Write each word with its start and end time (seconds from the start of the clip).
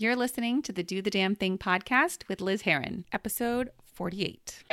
You're 0.00 0.16
listening 0.16 0.62
to 0.62 0.72
the 0.72 0.82
Do 0.82 1.02
the 1.02 1.10
Damn 1.10 1.34
Thing 1.34 1.58
podcast 1.58 2.26
with 2.26 2.40
Liz 2.40 2.62
Heron, 2.62 3.04
episode 3.12 3.68
48. 3.84 4.64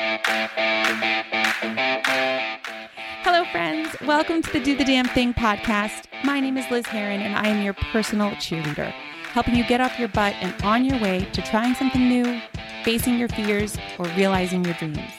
Hello, 3.26 3.44
friends. 3.52 3.94
Welcome 4.06 4.42
to 4.42 4.54
the 4.54 4.62
Do 4.62 4.78
the 4.78 4.86
Damn 4.86 5.04
Thing 5.08 5.34
podcast. 5.34 6.06
My 6.24 6.40
name 6.40 6.58
is 6.58 6.64
Liz 6.72 6.86
Heron, 6.86 7.20
and 7.20 7.36
I 7.36 7.50
am 7.50 7.62
your 7.62 7.74
personal 7.74 8.30
cheerleader, 8.36 8.94
helping 9.34 9.58
you 9.58 9.66
get 9.66 9.82
off 9.82 10.00
your 10.00 10.08
butt 10.08 10.34
and 10.40 10.56
on 10.64 10.86
your 10.86 10.98
way 11.02 11.28
to 11.34 11.42
trying 11.42 11.76
something 11.76 12.08
new, 12.08 12.40
facing 12.86 13.20
your 13.20 13.28
fears, 13.28 13.78
or 14.00 14.06
realizing 14.16 14.64
your 14.64 14.76
dreams. 14.76 15.12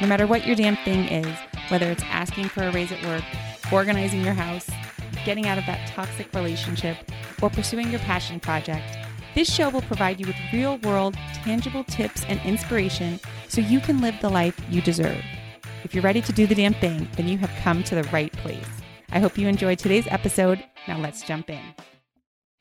No 0.00 0.08
matter 0.08 0.26
what 0.26 0.44
your 0.44 0.56
damn 0.56 0.74
thing 0.78 1.04
is, 1.04 1.38
whether 1.68 1.88
it's 1.88 2.02
asking 2.06 2.48
for 2.48 2.64
a 2.64 2.72
raise 2.72 2.90
at 2.90 3.00
work, 3.06 3.22
organizing 3.72 4.24
your 4.24 4.34
house, 4.34 4.68
getting 5.24 5.46
out 5.46 5.56
of 5.56 5.66
that 5.66 5.86
toxic 5.86 6.34
relationship, 6.34 6.96
or 7.40 7.48
pursuing 7.48 7.92
your 7.92 8.00
passion 8.00 8.40
project, 8.40 9.05
this 9.36 9.54
show 9.54 9.68
will 9.68 9.82
provide 9.82 10.18
you 10.18 10.26
with 10.26 10.36
real 10.50 10.78
world, 10.78 11.14
tangible 11.44 11.84
tips 11.84 12.24
and 12.24 12.40
inspiration 12.40 13.20
so 13.48 13.60
you 13.60 13.80
can 13.80 14.00
live 14.00 14.14
the 14.22 14.30
life 14.30 14.58
you 14.70 14.80
deserve. 14.80 15.22
If 15.84 15.94
you're 15.94 16.02
ready 16.02 16.22
to 16.22 16.32
do 16.32 16.46
the 16.46 16.54
damn 16.54 16.72
thing, 16.72 17.06
then 17.16 17.28
you 17.28 17.36
have 17.36 17.50
come 17.60 17.84
to 17.84 17.94
the 17.94 18.04
right 18.04 18.32
place. 18.32 18.66
I 19.10 19.18
hope 19.18 19.36
you 19.36 19.46
enjoyed 19.46 19.78
today's 19.78 20.06
episode. 20.06 20.64
Now 20.88 20.98
let's 20.98 21.20
jump 21.20 21.50
in. 21.50 21.60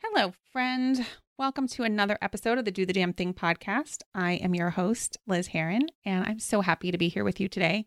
Hello, 0.03 0.33
friend. 0.51 1.05
Welcome 1.37 1.69
to 1.69 1.83
another 1.83 2.17
episode 2.21 2.57
of 2.57 2.65
the 2.65 2.71
Do 2.71 2.85
the 2.85 2.91
Damn 2.91 3.13
Thing 3.13 3.33
podcast. 3.33 4.01
I 4.13 4.33
am 4.33 4.53
your 4.53 4.71
host, 4.71 5.17
Liz 5.25 5.47
Heron, 5.47 5.87
and 6.03 6.25
I'm 6.25 6.39
so 6.39 6.59
happy 6.59 6.91
to 6.91 6.97
be 6.97 7.07
here 7.07 7.23
with 7.23 7.39
you 7.39 7.47
today. 7.47 7.85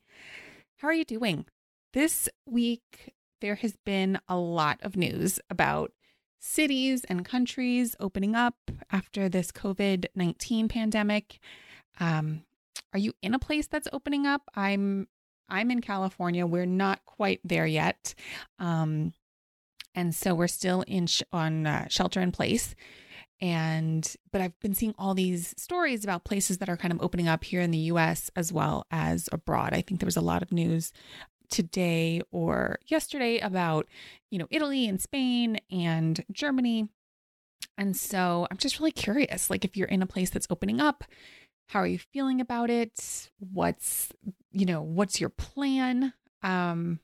How 0.78 0.88
are 0.88 0.94
you 0.94 1.04
doing? 1.04 1.44
This 1.92 2.26
week, 2.46 3.12
there 3.42 3.56
has 3.56 3.76
been 3.84 4.18
a 4.30 4.38
lot 4.38 4.78
of 4.80 4.96
news 4.96 5.40
about 5.50 5.92
cities 6.38 7.04
and 7.04 7.24
countries 7.24 7.96
opening 8.00 8.34
up 8.34 8.56
after 8.90 9.28
this 9.28 9.50
COVID 9.52 10.06
19 10.14 10.68
pandemic. 10.68 11.38
Um, 12.00 12.44
are 12.92 12.98
you 12.98 13.12
in 13.22 13.34
a 13.34 13.38
place 13.38 13.66
that's 13.66 13.88
opening 13.92 14.26
up? 14.26 14.42
I'm 14.54 15.08
I'm 15.48 15.70
in 15.70 15.80
California. 15.80 16.46
We're 16.46 16.66
not 16.66 17.04
quite 17.04 17.40
there 17.42 17.66
yet, 17.66 18.14
um, 18.58 19.12
and 19.94 20.14
so 20.14 20.34
we're 20.34 20.46
still 20.46 20.82
in 20.82 21.06
sh- 21.06 21.22
on 21.32 21.66
uh, 21.66 21.88
shelter 21.88 22.20
in 22.20 22.32
place. 22.32 22.74
And 23.40 24.16
but 24.32 24.40
I've 24.40 24.58
been 24.60 24.74
seeing 24.74 24.94
all 24.98 25.14
these 25.14 25.54
stories 25.56 26.02
about 26.02 26.24
places 26.24 26.58
that 26.58 26.68
are 26.68 26.76
kind 26.76 26.92
of 26.92 27.00
opening 27.00 27.28
up 27.28 27.44
here 27.44 27.60
in 27.60 27.70
the 27.70 27.78
U.S. 27.78 28.30
as 28.34 28.52
well 28.52 28.84
as 28.90 29.28
abroad. 29.32 29.72
I 29.72 29.80
think 29.80 30.00
there 30.00 30.06
was 30.06 30.16
a 30.16 30.22
lot 30.22 30.42
of 30.42 30.50
news 30.50 30.92
today 31.50 32.20
or 32.30 32.78
yesterday 32.86 33.38
about, 33.38 33.86
you 34.30 34.38
know, 34.38 34.46
Italy 34.50 34.88
and 34.88 35.00
Spain 35.00 35.58
and 35.70 36.24
Germany. 36.32 36.88
And 37.76 37.96
so 37.96 38.46
I'm 38.50 38.56
just 38.56 38.78
really 38.78 38.92
curious 38.92 39.50
like 39.50 39.64
if 39.64 39.76
you're 39.76 39.88
in 39.88 40.02
a 40.02 40.06
place 40.06 40.30
that's 40.30 40.46
opening 40.50 40.80
up, 40.80 41.04
how 41.68 41.80
are 41.80 41.86
you 41.86 41.98
feeling 41.98 42.40
about 42.40 42.70
it? 42.70 43.30
What's, 43.38 44.10
you 44.50 44.66
know, 44.66 44.82
what's 44.82 45.20
your 45.20 45.30
plan? 45.30 46.12
Um 46.42 47.00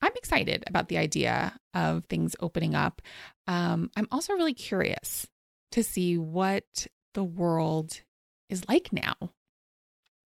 I'm 0.00 0.12
excited 0.16 0.64
about 0.66 0.88
the 0.88 0.98
idea 0.98 1.58
of 1.74 2.04
things 2.04 2.36
opening 2.40 2.74
up. 2.74 3.02
Um, 3.46 3.90
I'm 3.96 4.06
also 4.12 4.32
really 4.34 4.54
curious 4.54 5.26
to 5.72 5.82
see 5.82 6.16
what 6.16 6.86
the 7.14 7.24
world 7.24 8.00
is 8.48 8.68
like 8.68 8.92
now 8.92 9.32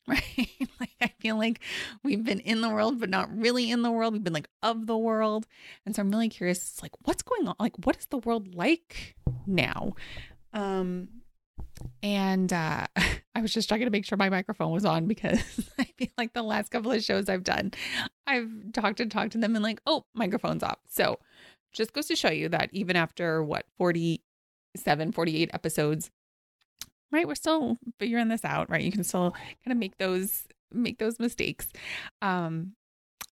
right? 0.09 0.51
like 0.81 0.91
I 1.01 1.13
feel 1.21 1.37
like 1.37 1.61
we've 2.03 2.25
been 2.25 2.41
in 2.41 2.61
the 2.61 2.69
world, 2.69 2.99
but 2.99 3.11
not 3.11 3.35
really 3.37 3.71
in 3.71 3.83
the 3.83 3.91
world. 3.91 4.13
We've 4.13 4.25
been 4.25 4.33
like 4.33 4.49
of 4.63 4.87
the 4.87 4.99
world. 4.99 5.47
And 5.87 5.95
so 5.95 6.03
I'm 6.03 6.11
really 6.11 6.29
curious, 6.29 6.59
it's 6.59 6.83
like, 6.83 6.93
what's 7.05 7.23
going 7.23 7.47
on? 7.47 7.55
Like, 7.59 7.77
what 7.85 7.97
is 7.97 8.07
the 8.07 8.19
world 8.19 8.55
like 8.55 9.17
now? 9.47 9.95
Um, 10.53 11.09
and 12.03 12.53
uh, 12.53 12.87
I 13.35 13.41
was 13.41 13.53
just 13.53 13.69
trying 13.69 13.81
to 13.81 13.91
make 13.91 14.05
sure 14.05 14.19
my 14.19 14.31
microphone 14.31 14.73
was 14.73 14.85
on 14.85 15.07
because 15.07 15.41
I 15.79 15.85
feel 15.97 16.09
like 16.19 16.33
the 16.33 16.43
last 16.43 16.71
couple 16.71 16.93
of 16.93 17.03
shows 17.03 17.29
I've 17.29 17.45
done, 17.45 17.73
I've 18.27 18.51
talked 18.73 19.01
and 19.01 19.11
talked 19.11 19.33
to 19.33 19.39
them 19.39 19.55
and 19.55 19.63
like, 19.63 19.81
oh, 19.87 20.05
microphone's 20.15 20.63
off. 20.63 20.79
So 20.89 21.19
just 21.73 21.93
goes 21.93 22.07
to 22.07 22.17
show 22.17 22.31
you 22.31 22.49
that 22.51 22.71
even 22.73 22.97
after 22.97 23.43
what, 23.43 23.67
47, 23.79 25.13
48 25.13 25.51
episodes, 25.53 26.11
right? 27.13 27.29
We're 27.29 27.35
still 27.35 27.79
figuring 27.99 28.29
this 28.29 28.45
out, 28.45 28.71
right? 28.71 28.83
You 28.83 28.93
can 28.93 29.05
still 29.05 29.33
kind 29.33 29.73
of 29.73 29.77
make 29.77 29.99
those 29.99 30.45
make 30.73 30.99
those 30.99 31.19
mistakes. 31.21 31.69
Um, 32.23 32.73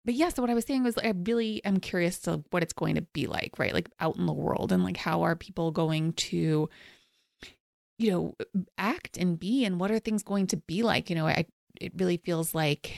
but 0.03 0.15
yeah, 0.15 0.29
so 0.29 0.41
what 0.41 0.49
I 0.49 0.53
was 0.53 0.65
saying 0.65 0.83
was 0.83 0.97
I 0.97 1.13
really 1.25 1.63
am 1.65 1.79
curious 1.79 2.19
to 2.19 2.43
what 2.49 2.63
it's 2.63 2.73
going 2.73 2.95
to 2.95 3.01
be 3.01 3.27
like, 3.27 3.59
right? 3.59 3.73
Like 3.73 3.89
out 3.99 4.17
in 4.17 4.25
the 4.25 4.33
world 4.33 4.71
and 4.71 4.83
like 4.83 4.97
how 4.97 5.23
are 5.23 5.35
people 5.35 5.71
going 5.71 6.13
to, 6.13 6.69
you 7.99 8.11
know, 8.11 8.35
act 8.77 9.17
and 9.17 9.37
be 9.37 9.65
and 9.65 9.79
what 9.79 9.91
are 9.91 9.99
things 9.99 10.23
going 10.23 10.47
to 10.47 10.57
be 10.57 10.81
like? 10.81 11.09
You 11.09 11.17
know, 11.17 11.27
I 11.27 11.45
it 11.79 11.91
really 11.97 12.17
feels 12.17 12.55
like 12.55 12.93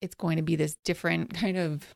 it's 0.00 0.14
going 0.14 0.36
to 0.36 0.42
be 0.42 0.56
this 0.56 0.76
different 0.84 1.34
kind 1.34 1.56
of 1.56 1.94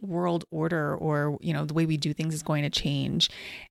world 0.00 0.44
order 0.50 0.96
or 0.96 1.38
you 1.40 1.52
know 1.52 1.64
the 1.64 1.74
way 1.74 1.86
we 1.86 1.96
do 1.96 2.12
things 2.12 2.34
is 2.34 2.42
going 2.42 2.62
to 2.62 2.70
change 2.70 3.30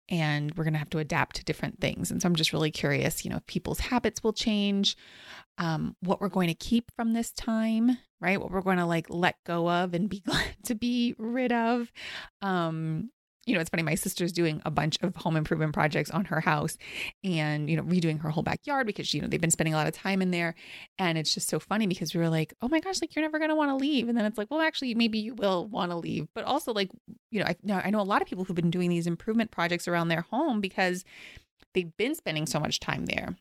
and 0.09 0.53
we're 0.55 0.63
going 0.63 0.73
to 0.73 0.79
have 0.79 0.89
to 0.89 0.99
adapt 0.99 1.35
to 1.35 1.43
different 1.43 1.79
things. 1.79 2.11
And 2.11 2.21
so 2.21 2.27
i'm 2.27 2.35
just 2.35 2.53
really 2.53 2.71
curious 2.71 3.23
you 3.23 3.31
know 3.31 3.37
if 3.37 3.45
people's 3.47 3.79
habits 3.79 4.23
will 4.23 4.33
change 4.33 4.95
um, 5.59 5.95
what 5.99 6.19
we're 6.19 6.29
going 6.29 6.47
to 6.47 6.55
keep 6.55 6.91
from 6.95 7.13
this 7.13 7.31
time 7.31 7.97
right? 8.23 8.39
What 8.39 8.51
we're 8.51 8.61
going 8.61 8.77
to 8.77 8.85
like 8.85 9.07
let 9.09 9.35
go 9.43 9.69
of 9.69 9.93
and 9.93 10.09
be 10.09 10.19
glad 10.25 10.55
to 10.63 10.75
be 10.75 11.13
rid 11.19 11.51
of. 11.51 11.91
Um, 12.41 13.11
you 13.45 13.53
know, 13.53 13.59
it's 13.59 13.69
funny. 13.69 13.83
My 13.83 13.95
sister's 13.95 14.31
doing 14.31 14.61
a 14.65 14.71
bunch 14.71 14.97
of 15.01 15.15
home 15.15 15.35
improvement 15.35 15.73
projects 15.73 16.09
on 16.11 16.25
her 16.25 16.39
house 16.39 16.77
and, 17.23 17.69
you 17.69 17.75
know, 17.75 17.83
redoing 17.83 18.21
her 18.21 18.29
whole 18.29 18.43
backyard 18.43 18.87
because, 18.87 19.13
you 19.13 19.21
know, 19.21 19.27
they've 19.27 19.41
been 19.41 19.51
spending 19.51 19.73
a 19.73 19.77
lot 19.77 19.87
of 19.87 19.93
time 19.93 20.21
in 20.21 20.31
there. 20.31 20.55
And 20.97 21.17
it's 21.17 21.33
just 21.33 21.49
so 21.49 21.59
funny 21.59 21.85
because 21.85 22.13
we 22.13 22.21
were 22.21 22.29
like, 22.29 22.53
oh 22.61 22.69
my 22.69 22.79
gosh, 22.79 23.01
like 23.01 23.15
you're 23.15 23.23
never 23.23 23.39
going 23.39 23.49
to 23.49 23.55
want 23.55 23.69
to 23.69 23.75
leave. 23.75 24.07
And 24.07 24.17
then 24.17 24.25
it's 24.25 24.37
like, 24.37 24.49
well, 24.49 24.61
actually, 24.61 24.95
maybe 24.95 25.19
you 25.19 25.35
will 25.35 25.67
want 25.67 25.91
to 25.91 25.97
leave. 25.97 26.27
But 26.33 26.45
also, 26.45 26.71
like, 26.71 26.89
you 27.31 27.41
know, 27.41 27.45
I, 27.45 27.81
I 27.85 27.89
know 27.89 27.99
a 27.99 28.03
lot 28.03 28.21
of 28.21 28.27
people 28.27 28.45
who've 28.45 28.55
been 28.55 28.71
doing 28.71 28.89
these 28.89 29.07
improvement 29.07 29.51
projects 29.51 29.87
around 29.87 30.07
their 30.07 30.21
home 30.21 30.61
because 30.61 31.03
they've 31.73 31.95
been 31.97 32.15
spending 32.15 32.45
so 32.45 32.59
much 32.59 32.79
time 32.79 33.07
there 33.07 33.35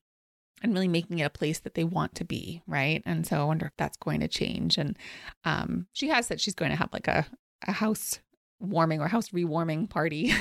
and 0.62 0.72
really 0.72 0.88
making 0.88 1.18
it 1.18 1.24
a 1.24 1.30
place 1.30 1.60
that 1.60 1.74
they 1.74 1.84
want 1.84 2.14
to 2.14 2.24
be 2.24 2.62
right 2.68 3.02
and 3.04 3.26
so 3.26 3.40
i 3.40 3.44
wonder 3.44 3.66
if 3.66 3.72
that's 3.76 3.96
going 3.96 4.20
to 4.20 4.28
change 4.28 4.78
and 4.78 4.96
um, 5.44 5.86
she 5.92 6.08
has 6.08 6.26
said 6.26 6.40
she's 6.40 6.54
going 6.54 6.70
to 6.70 6.76
have 6.76 6.92
like 6.92 7.08
a, 7.08 7.26
a 7.66 7.72
house 7.72 8.20
warming 8.62 9.00
or 9.00 9.08
house 9.08 9.30
rewarming 9.30 9.88
party 9.88 10.32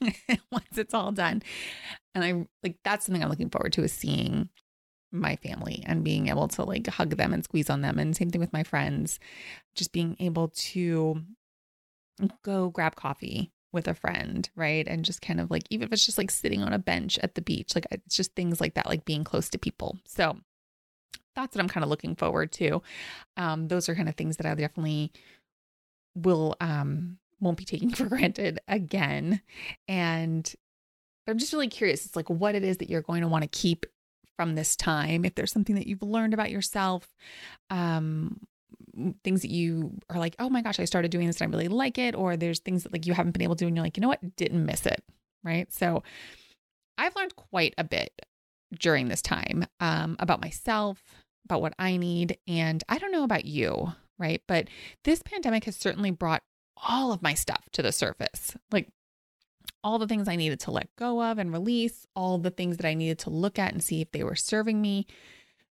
once 0.52 0.76
it's 0.76 0.94
all 0.94 1.12
done. 1.12 1.42
And 2.14 2.24
I 2.24 2.46
like 2.62 2.76
that's 2.84 3.06
something 3.06 3.22
I'm 3.22 3.30
looking 3.30 3.50
forward 3.50 3.72
to 3.74 3.82
is 3.82 3.92
seeing 3.92 4.48
my 5.10 5.36
family 5.36 5.82
and 5.86 6.04
being 6.04 6.28
able 6.28 6.48
to 6.48 6.64
like 6.64 6.86
hug 6.86 7.16
them 7.16 7.32
and 7.32 7.44
squeeze 7.44 7.70
on 7.70 7.82
them. 7.82 7.98
And 7.98 8.16
same 8.16 8.30
thing 8.30 8.40
with 8.40 8.52
my 8.52 8.62
friends, 8.62 9.18
just 9.74 9.92
being 9.92 10.16
able 10.20 10.48
to 10.48 11.22
go 12.42 12.70
grab 12.70 12.94
coffee 12.96 13.52
with 13.72 13.88
a 13.88 13.94
friend, 13.94 14.48
right? 14.54 14.86
And 14.86 15.04
just 15.04 15.22
kind 15.22 15.40
of 15.40 15.50
like, 15.50 15.64
even 15.70 15.86
if 15.86 15.92
it's 15.92 16.04
just 16.04 16.18
like 16.18 16.30
sitting 16.30 16.62
on 16.62 16.72
a 16.72 16.78
bench 16.78 17.18
at 17.22 17.34
the 17.34 17.42
beach, 17.42 17.74
like 17.74 17.86
it's 17.90 18.16
just 18.16 18.34
things 18.34 18.60
like 18.60 18.74
that, 18.74 18.86
like 18.86 19.04
being 19.04 19.24
close 19.24 19.48
to 19.50 19.58
people. 19.58 19.98
So 20.06 20.36
that's 21.34 21.56
what 21.56 21.62
I'm 21.62 21.68
kind 21.68 21.84
of 21.84 21.90
looking 21.90 22.14
forward 22.14 22.52
to. 22.52 22.82
Um, 23.36 23.68
those 23.68 23.88
are 23.88 23.94
kind 23.94 24.08
of 24.08 24.14
things 24.14 24.36
that 24.36 24.46
I 24.46 24.54
definitely 24.54 25.12
will 26.14 26.54
um 26.60 27.18
won't 27.42 27.58
be 27.58 27.64
taken 27.64 27.90
for 27.94 28.06
granted 28.06 28.60
again. 28.68 29.42
And 29.88 30.50
I'm 31.28 31.38
just 31.38 31.52
really 31.52 31.68
curious. 31.68 32.06
It's 32.06 32.16
like 32.16 32.30
what 32.30 32.54
it 32.54 32.64
is 32.64 32.78
that 32.78 32.88
you're 32.88 33.02
going 33.02 33.22
to 33.22 33.28
want 33.28 33.42
to 33.42 33.48
keep 33.48 33.84
from 34.36 34.54
this 34.54 34.76
time. 34.76 35.24
If 35.24 35.34
there's 35.34 35.52
something 35.52 35.74
that 35.74 35.86
you've 35.86 36.02
learned 36.02 36.34
about 36.34 36.50
yourself, 36.50 37.06
um, 37.70 38.40
things 39.24 39.42
that 39.42 39.50
you 39.50 39.92
are 40.10 40.18
like, 40.18 40.36
oh 40.38 40.48
my 40.48 40.62
gosh, 40.62 40.80
I 40.80 40.84
started 40.84 41.10
doing 41.10 41.26
this 41.26 41.40
and 41.40 41.48
I 41.48 41.56
really 41.56 41.68
like 41.68 41.98
it, 41.98 42.14
or 42.14 42.36
there's 42.36 42.60
things 42.60 42.82
that 42.82 42.92
like 42.92 43.06
you 43.06 43.14
haven't 43.14 43.32
been 43.32 43.42
able 43.42 43.56
to 43.56 43.64
do 43.64 43.68
and 43.68 43.76
you're 43.76 43.84
like, 43.84 43.96
you 43.96 44.00
know 44.00 44.08
what, 44.08 44.36
didn't 44.36 44.64
miss 44.64 44.86
it, 44.86 45.02
right? 45.44 45.72
So 45.72 46.02
I've 46.98 47.16
learned 47.16 47.36
quite 47.36 47.74
a 47.78 47.84
bit 47.84 48.10
during 48.78 49.08
this 49.08 49.22
time 49.22 49.66
um, 49.80 50.16
about 50.18 50.40
myself, 50.40 51.02
about 51.44 51.62
what 51.62 51.74
I 51.78 51.96
need, 51.96 52.38
and 52.46 52.82
I 52.88 52.98
don't 52.98 53.12
know 53.12 53.24
about 53.24 53.44
you, 53.44 53.92
right? 54.18 54.42
But 54.46 54.68
this 55.04 55.22
pandemic 55.22 55.64
has 55.64 55.76
certainly 55.76 56.10
brought 56.10 56.42
all 56.82 57.12
of 57.12 57.22
my 57.22 57.34
stuff 57.34 57.68
to 57.72 57.82
the 57.82 57.92
surface. 57.92 58.56
Like 58.70 58.88
all 59.84 59.98
the 59.98 60.06
things 60.06 60.28
I 60.28 60.36
needed 60.36 60.60
to 60.60 60.70
let 60.70 60.94
go 60.96 61.22
of 61.22 61.38
and 61.38 61.52
release, 61.52 62.06
all 62.14 62.38
the 62.38 62.50
things 62.50 62.76
that 62.76 62.86
I 62.86 62.94
needed 62.94 63.18
to 63.20 63.30
look 63.30 63.58
at 63.58 63.72
and 63.72 63.82
see 63.82 64.00
if 64.00 64.10
they 64.12 64.24
were 64.24 64.36
serving 64.36 64.80
me, 64.80 65.06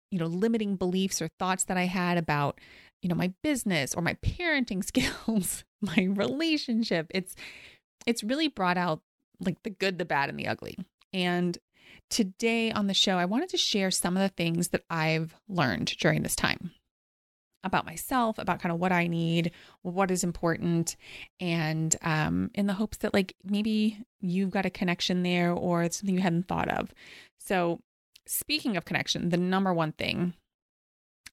you 0.09 0.19
know, 0.19 0.25
limiting 0.25 0.75
beliefs 0.75 1.21
or 1.21 1.29
thoughts 1.39 1.65
that 1.65 1.77
I 1.77 1.85
had 1.85 2.17
about, 2.17 2.59
you 3.01 3.09
know, 3.09 3.15
my 3.15 3.33
business 3.43 3.93
or 3.93 4.01
my 4.01 4.15
parenting 4.15 4.83
skills, 4.83 5.63
my 5.81 6.07
relationship. 6.09 7.07
It's 7.11 7.35
it's 8.05 8.23
really 8.23 8.47
brought 8.47 8.77
out 8.77 9.01
like 9.39 9.61
the 9.63 9.69
good, 9.69 9.97
the 9.97 10.05
bad 10.05 10.29
and 10.29 10.39
the 10.39 10.47
ugly. 10.47 10.77
And 11.13 11.57
today 12.09 12.71
on 12.71 12.87
the 12.87 12.93
show, 12.93 13.17
I 13.17 13.25
wanted 13.25 13.49
to 13.49 13.57
share 13.57 13.91
some 13.91 14.17
of 14.17 14.21
the 14.21 14.29
things 14.29 14.69
that 14.69 14.83
I've 14.89 15.35
learned 15.47 15.95
during 15.99 16.23
this 16.23 16.35
time. 16.35 16.71
About 17.63 17.85
myself, 17.85 18.37
about 18.37 18.59
kind 18.59 18.73
of 18.73 18.79
what 18.79 18.91
I 18.91 19.07
need, 19.07 19.51
what 19.83 20.11
is 20.11 20.23
important, 20.23 20.95
and 21.39 21.95
um, 22.01 22.49
in 22.53 22.67
the 22.67 22.73
hopes 22.73 22.97
that 22.97 23.13
like 23.13 23.35
maybe 23.43 23.99
you've 24.19 24.51
got 24.51 24.65
a 24.65 24.69
connection 24.69 25.23
there 25.23 25.51
or 25.51 25.83
it's 25.83 25.97
something 25.97 26.15
you 26.15 26.21
hadn't 26.21 26.47
thought 26.47 26.69
of. 26.69 26.93
So, 27.39 27.79
speaking 28.27 28.77
of 28.77 28.85
connection, 28.85 29.29
the 29.29 29.37
number 29.37 29.73
one 29.73 29.91
thing 29.93 30.33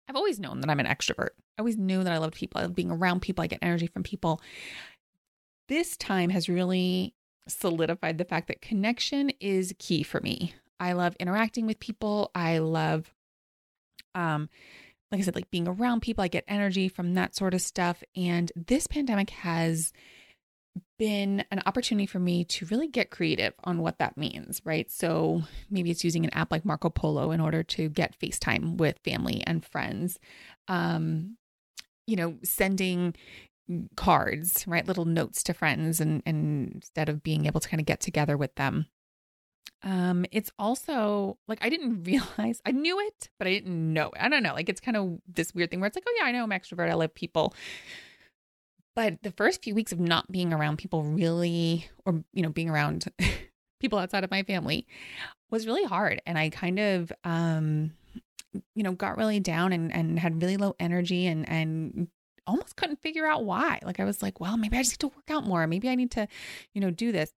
I've 0.08 0.16
always 0.16 0.40
known 0.40 0.60
that 0.60 0.70
I'm 0.70 0.80
an 0.80 0.86
extrovert. 0.86 1.30
I 1.58 1.60
always 1.60 1.76
knew 1.76 2.02
that 2.02 2.12
I 2.12 2.18
loved 2.18 2.34
people. 2.34 2.60
I 2.60 2.64
love 2.64 2.74
being 2.74 2.90
around 2.90 3.20
people. 3.20 3.44
I 3.44 3.46
get 3.46 3.58
energy 3.60 3.86
from 3.86 4.02
people. 4.02 4.40
This 5.68 5.96
time 5.96 6.30
has 6.30 6.48
really 6.48 7.14
solidified 7.46 8.16
the 8.16 8.24
fact 8.24 8.48
that 8.48 8.62
connection 8.62 9.30
is 9.40 9.74
key 9.78 10.02
for 10.02 10.20
me. 10.20 10.54
I 10.80 10.92
love 10.92 11.14
interacting 11.20 11.66
with 11.66 11.80
people. 11.80 12.30
I 12.34 12.58
love 12.58 13.12
um 14.14 14.48
like 15.10 15.20
I 15.20 15.24
said, 15.24 15.34
like 15.34 15.50
being 15.50 15.68
around 15.68 16.00
people, 16.00 16.22
I 16.22 16.28
get 16.28 16.44
energy 16.48 16.88
from 16.88 17.14
that 17.14 17.34
sort 17.34 17.54
of 17.54 17.60
stuff. 17.60 18.02
And 18.14 18.52
this 18.54 18.86
pandemic 18.86 19.30
has 19.30 19.92
been 20.98 21.44
an 21.50 21.62
opportunity 21.64 22.06
for 22.06 22.18
me 22.18 22.44
to 22.44 22.66
really 22.66 22.88
get 22.88 23.10
creative 23.10 23.54
on 23.64 23.78
what 23.80 23.98
that 23.98 24.16
means, 24.16 24.60
right? 24.64 24.90
So 24.90 25.42
maybe 25.70 25.90
it's 25.90 26.04
using 26.04 26.24
an 26.24 26.34
app 26.34 26.50
like 26.50 26.64
Marco 26.64 26.90
Polo 26.90 27.30
in 27.30 27.40
order 27.40 27.62
to 27.62 27.88
get 27.88 28.18
FaceTime 28.18 28.76
with 28.76 28.98
family 29.04 29.42
and 29.46 29.64
friends. 29.64 30.18
Um, 30.66 31.36
you 32.06 32.16
know, 32.16 32.36
sending 32.42 33.14
cards, 33.96 34.66
right? 34.66 34.86
Little 34.86 35.04
notes 35.04 35.42
to 35.44 35.54
friends 35.54 36.00
and, 36.00 36.22
and 36.24 36.72
instead 36.74 37.08
of 37.08 37.22
being 37.22 37.46
able 37.46 37.60
to 37.60 37.68
kind 37.68 37.80
of 37.80 37.86
get 37.86 38.00
together 38.00 38.36
with 38.36 38.54
them. 38.54 38.86
Um, 39.82 40.26
it's 40.32 40.50
also 40.58 41.38
like 41.46 41.58
I 41.62 41.68
didn't 41.68 42.02
realize 42.04 42.60
I 42.66 42.72
knew 42.72 42.98
it, 43.00 43.30
but 43.38 43.46
I 43.46 43.50
didn't 43.50 43.92
know. 43.92 44.10
I 44.18 44.28
don't 44.28 44.42
know. 44.42 44.54
Like 44.54 44.68
it's 44.68 44.80
kind 44.80 44.96
of 44.96 45.18
this 45.26 45.54
weird 45.54 45.70
thing 45.70 45.80
where 45.80 45.86
it's 45.86 45.96
like, 45.96 46.04
oh 46.08 46.14
yeah, 46.18 46.26
I 46.26 46.32
know 46.32 46.42
I'm 46.42 46.50
extrovert. 46.50 46.90
I 46.90 46.94
love 46.94 47.14
people. 47.14 47.54
But 48.94 49.22
the 49.22 49.30
first 49.30 49.62
few 49.62 49.74
weeks 49.74 49.92
of 49.92 50.00
not 50.00 50.30
being 50.32 50.52
around 50.52 50.78
people 50.78 51.04
really, 51.04 51.88
or 52.04 52.24
you 52.32 52.42
know, 52.42 52.50
being 52.50 52.68
around 52.68 53.06
people 53.80 53.98
outside 53.98 54.24
of 54.24 54.30
my 54.30 54.42
family 54.42 54.86
was 55.50 55.66
really 55.66 55.84
hard. 55.84 56.20
And 56.26 56.36
I 56.36 56.50
kind 56.50 56.80
of 56.80 57.12
um, 57.24 57.92
you 58.74 58.82
know, 58.82 58.92
got 58.92 59.16
really 59.16 59.40
down 59.40 59.72
and 59.72 59.92
and 59.94 60.18
had 60.18 60.42
really 60.42 60.56
low 60.56 60.74
energy 60.80 61.26
and 61.26 61.48
and 61.48 62.08
almost 62.46 62.76
couldn't 62.76 63.02
figure 63.02 63.26
out 63.26 63.44
why. 63.44 63.78
Like 63.84 64.00
I 64.00 64.04
was 64.04 64.22
like, 64.22 64.40
well, 64.40 64.56
maybe 64.56 64.76
I 64.76 64.82
just 64.82 64.94
need 64.94 65.10
to 65.10 65.16
work 65.16 65.30
out 65.30 65.46
more. 65.46 65.66
Maybe 65.66 65.88
I 65.88 65.94
need 65.94 66.10
to, 66.12 66.26
you 66.74 66.80
know, 66.80 66.90
do 66.90 67.12
this 67.12 67.32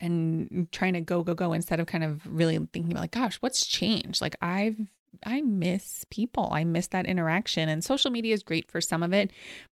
and 0.00 0.68
trying 0.72 0.94
to 0.94 1.00
go 1.00 1.22
go 1.22 1.34
go 1.34 1.52
instead 1.52 1.80
of 1.80 1.86
kind 1.86 2.04
of 2.04 2.20
really 2.26 2.56
thinking 2.72 2.92
about 2.92 3.02
like 3.02 3.12
gosh 3.12 3.36
what's 3.36 3.66
changed? 3.66 4.20
Like 4.20 4.36
i've 4.42 4.76
i 5.24 5.40
miss 5.40 6.04
people. 6.10 6.48
I 6.52 6.64
miss 6.64 6.88
that 6.88 7.06
interaction. 7.06 7.68
And 7.68 7.82
social 7.84 8.10
media 8.10 8.34
is 8.34 8.42
great 8.42 8.70
for 8.70 8.80
some 8.80 9.02
of 9.02 9.12
it 9.12 9.32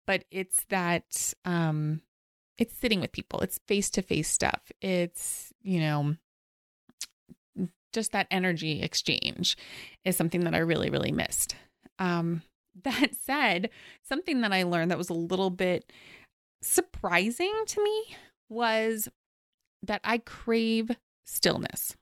but 0.06 0.24
it's 0.30 0.64
that 0.68 1.34
um 1.44 2.00
it's 2.56 2.76
sitting 2.76 3.00
with 3.00 3.10
people. 3.10 3.40
It's 3.40 3.58
face 3.66 3.90
to 3.90 4.02
face 4.02 4.28
stuff. 4.28 4.60
It's 4.80 5.52
you 5.62 5.80
know 5.80 6.16
just 7.92 8.12
that 8.12 8.26
energy 8.30 8.82
exchange 8.82 9.56
is 10.04 10.16
something 10.16 10.40
that 10.40 10.54
i 10.54 10.58
really 10.58 10.90
really 10.90 11.12
missed. 11.12 11.56
Um 11.98 12.42
that 12.82 13.14
said 13.14 13.70
something 14.02 14.40
that 14.40 14.52
i 14.52 14.64
learned 14.64 14.90
that 14.90 14.98
was 14.98 15.08
a 15.08 15.14
little 15.14 15.50
bit 15.50 15.92
surprising 16.60 17.52
to 17.68 17.82
me 17.82 18.16
was 18.48 19.08
that 19.86 20.00
I 20.04 20.18
crave 20.18 20.90
stillness. 21.24 21.96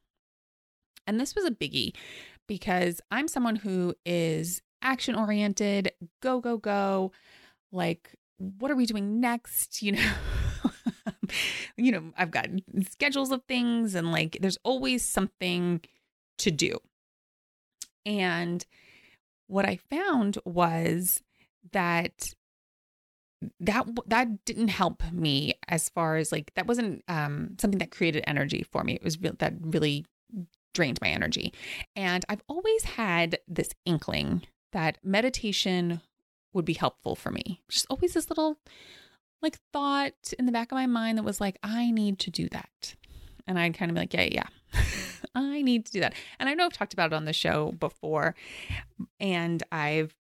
And 1.06 1.20
this 1.20 1.34
was 1.34 1.44
a 1.44 1.50
biggie 1.50 1.94
because 2.46 3.00
I'm 3.10 3.28
someone 3.28 3.56
who 3.56 3.94
is 4.04 4.62
action 4.82 5.14
oriented, 5.14 5.92
go, 6.20 6.40
go, 6.40 6.56
go. 6.56 7.12
Like, 7.70 8.14
what 8.38 8.70
are 8.70 8.76
we 8.76 8.86
doing 8.86 9.20
next? 9.20 9.82
You 9.82 9.92
know, 9.92 10.12
you 11.76 11.92
know, 11.92 12.12
I've 12.16 12.30
got 12.30 12.48
schedules 12.90 13.30
of 13.30 13.42
things 13.48 13.94
and 13.94 14.12
like 14.12 14.38
there's 14.40 14.58
always 14.64 15.04
something 15.04 15.80
to 16.38 16.50
do. 16.50 16.78
And 18.04 18.64
what 19.46 19.64
I 19.64 19.76
found 19.76 20.38
was 20.44 21.22
that 21.72 22.34
that 23.60 23.86
that 24.06 24.44
didn't 24.44 24.68
help 24.68 25.02
me 25.12 25.54
as 25.68 25.88
far 25.88 26.16
as 26.16 26.32
like 26.32 26.52
that 26.54 26.66
wasn't 26.66 27.02
um 27.08 27.56
something 27.60 27.78
that 27.78 27.90
created 27.90 28.24
energy 28.26 28.64
for 28.70 28.84
me. 28.84 28.94
It 28.94 29.04
was 29.04 29.20
real 29.20 29.34
that 29.38 29.54
really 29.60 30.04
drained 30.74 31.00
my 31.02 31.08
energy. 31.08 31.52
And 31.96 32.24
i've 32.28 32.42
always 32.48 32.84
had 32.84 33.38
this 33.46 33.70
inkling 33.84 34.42
that 34.72 34.98
meditation 35.04 36.00
would 36.54 36.64
be 36.64 36.74
helpful 36.74 37.14
for 37.14 37.30
me. 37.30 37.62
Just 37.68 37.86
always 37.90 38.14
this 38.14 38.30
little 38.30 38.58
like 39.40 39.58
thought 39.72 40.32
in 40.38 40.46
the 40.46 40.52
back 40.52 40.70
of 40.70 40.76
my 40.76 40.86
mind 40.86 41.18
that 41.18 41.24
was 41.24 41.40
like 41.40 41.58
i 41.62 41.90
need 41.90 42.18
to 42.20 42.30
do 42.30 42.48
that. 42.50 42.94
And 43.46 43.58
i'd 43.58 43.76
kind 43.76 43.90
of 43.90 43.94
be 43.94 44.00
like 44.00 44.14
yeah 44.14 44.28
yeah 44.30 44.46
i 45.34 45.62
need 45.62 45.86
to 45.86 45.92
do 45.92 46.00
that. 46.00 46.14
And 46.38 46.48
i 46.48 46.54
know 46.54 46.66
i've 46.66 46.72
talked 46.72 46.94
about 46.94 47.12
it 47.12 47.16
on 47.16 47.24
the 47.24 47.32
show 47.32 47.72
before 47.72 48.34
and 49.20 49.62
i've 49.70 50.14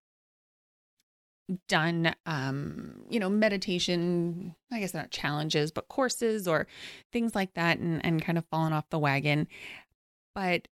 done 1.68 2.14
um 2.26 3.04
you 3.10 3.20
know 3.20 3.28
meditation 3.28 4.54
i 4.70 4.80
guess 4.80 4.94
not 4.94 5.10
challenges 5.10 5.70
but 5.70 5.88
courses 5.88 6.46
or 6.46 6.66
things 7.12 7.34
like 7.34 7.52
that 7.54 7.78
and 7.78 8.04
and 8.04 8.24
kind 8.24 8.38
of 8.38 8.44
fallen 8.46 8.72
off 8.72 8.88
the 8.90 8.98
wagon. 8.98 9.46
But 10.34 10.68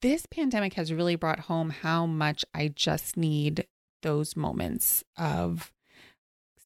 this 0.00 0.26
pandemic 0.26 0.74
has 0.74 0.92
really 0.92 1.16
brought 1.16 1.40
home 1.40 1.70
how 1.70 2.06
much 2.06 2.44
i 2.54 2.68
just 2.68 3.16
need 3.16 3.66
those 4.02 4.36
moments 4.36 5.04
of 5.18 5.72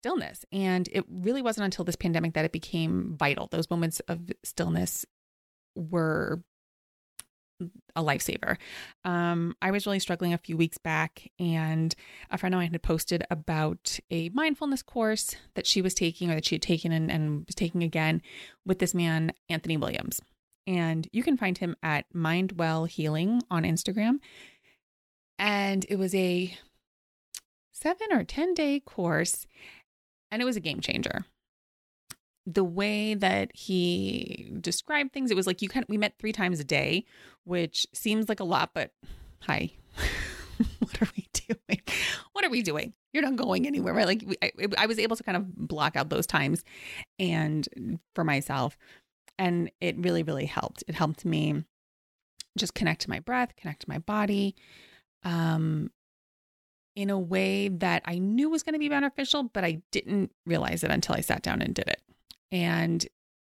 stillness. 0.01 0.45
And 0.53 0.89
it 0.93 1.05
really 1.09 1.43
wasn't 1.43 1.67
until 1.67 1.85
this 1.85 1.97
pandemic 1.97 2.35
that 2.35 2.45
it 2.45 2.53
became 2.53 3.17
vital. 3.19 3.49
Those 3.51 3.71
moments 3.71 4.01
of 4.01 4.21
stillness 4.45 5.05
were 5.75 6.43
a 7.97 8.03
lifesaver. 8.03 8.57
Um, 9.05 9.55
I 9.61 9.71
was 9.71 9.87
really 9.87 9.99
struggling 9.99 10.33
a 10.33 10.39
few 10.39 10.57
weeks 10.57 10.79
back, 10.79 11.31
and 11.39 11.95
a 12.31 12.39
friend 12.39 12.55
of 12.55 12.59
mine 12.61 12.73
had 12.73 12.83
posted 12.83 13.25
about 13.31 13.99
a 14.11 14.29
mindfulness 14.31 14.83
course 14.83 15.37
that 15.55 15.67
she 15.67 15.83
was 15.83 15.95
taking 15.95 16.31
or 16.31 16.35
that 16.35 16.45
she 16.45 16.57
had 16.57 16.63
taken 16.63 16.93
and, 16.93 17.11
and 17.11 17.45
was 17.47 17.55
taking 17.55 17.83
again 17.83 18.23
with 18.65 18.79
this 18.79 18.95
man, 18.95 19.33
Anthony 19.49 19.77
Williams. 19.77 20.21
And 20.67 21.09
you 21.13 21.23
can 21.23 21.37
find 21.37 21.59
him 21.59 21.77
at 21.83 22.07
Mindwell 22.15 22.89
Healing 22.89 23.43
on 23.51 23.65
Instagram. 23.65 24.21
And 25.39 25.87
it 25.89 25.97
was 25.97 26.15
a 26.15 26.57
seven 27.73 28.09
or 28.13 28.25
10 28.25 28.55
day 28.55 28.81
course, 28.81 29.47
and 30.31 30.43
it 30.43 30.45
was 30.45 30.57
a 30.57 30.61
game 30.61 30.81
changer 30.81 31.25
the 32.55 32.65
way 32.65 33.15
that 33.15 33.55
he 33.55 34.53
described 34.61 35.13
things, 35.13 35.31
it 35.31 35.37
was 35.37 35.47
like 35.47 35.63
you 35.63 35.69
kind 35.69 35.85
of, 35.85 35.89
we 35.89 35.99
met 35.99 36.15
three 36.19 36.33
times 36.33 36.61
a 36.61 36.65
day, 36.65 37.05
which 37.45 37.87
seems 37.93 38.29
like 38.29 38.41
a 38.41 38.45
lot, 38.45 38.71
but 38.75 38.93
hi, 39.43 39.73
what 40.79 41.03
are 41.03 41.09
we 41.17 41.29
doing? 41.33 41.81
What 42.33 42.45
are 42.45 42.51
we 42.51 42.63
doing? 42.63 42.95
You're 43.13 43.23
not 43.23 43.37
going 43.37 43.67
anywhere, 43.67 43.95
right? 43.95 44.07
Like 44.07 44.39
I, 44.43 44.53
I 44.79 44.87
was 44.87 44.99
able 44.99 45.17
to 45.17 45.23
kind 45.23 45.37
of 45.37 45.55
block 45.57 45.97
out 45.97 46.11
those 46.11 46.27
times 46.27 46.65
and 47.19 47.99
for 48.15 48.25
myself. 48.25 48.77
And 49.39 49.71
it 49.81 49.97
really, 49.99 50.23
really 50.23 50.47
helped. 50.47 50.85
It 50.87 50.95
helped 50.95 51.25
me 51.25 51.65
just 52.59 52.75
connect 52.75 53.03
to 53.03 53.11
my 53.11 53.21
breath, 53.21 53.57
connect 53.57 53.83
to 53.83 53.89
my 53.89 53.99
body, 53.99 54.55
um, 55.25 55.91
in 56.97 57.09
a 57.09 57.19
way 57.19 57.69
that 57.69 58.03
I 58.05 58.19
knew 58.19 58.51
was 58.51 58.63
going 58.63 58.75
to 58.75 58.79
be 58.79 58.89
beneficial, 58.89 59.45
but 59.45 59.65
I 59.65 59.81
didn't 59.91 60.33
realize 60.45 60.85
it 60.85 60.91
until 60.91 61.15
I 61.15 61.21
sat 61.21 61.43
down 61.43 61.63
and 61.63 61.75
did 61.75 61.89
it. 61.89 62.03
And 62.53 63.07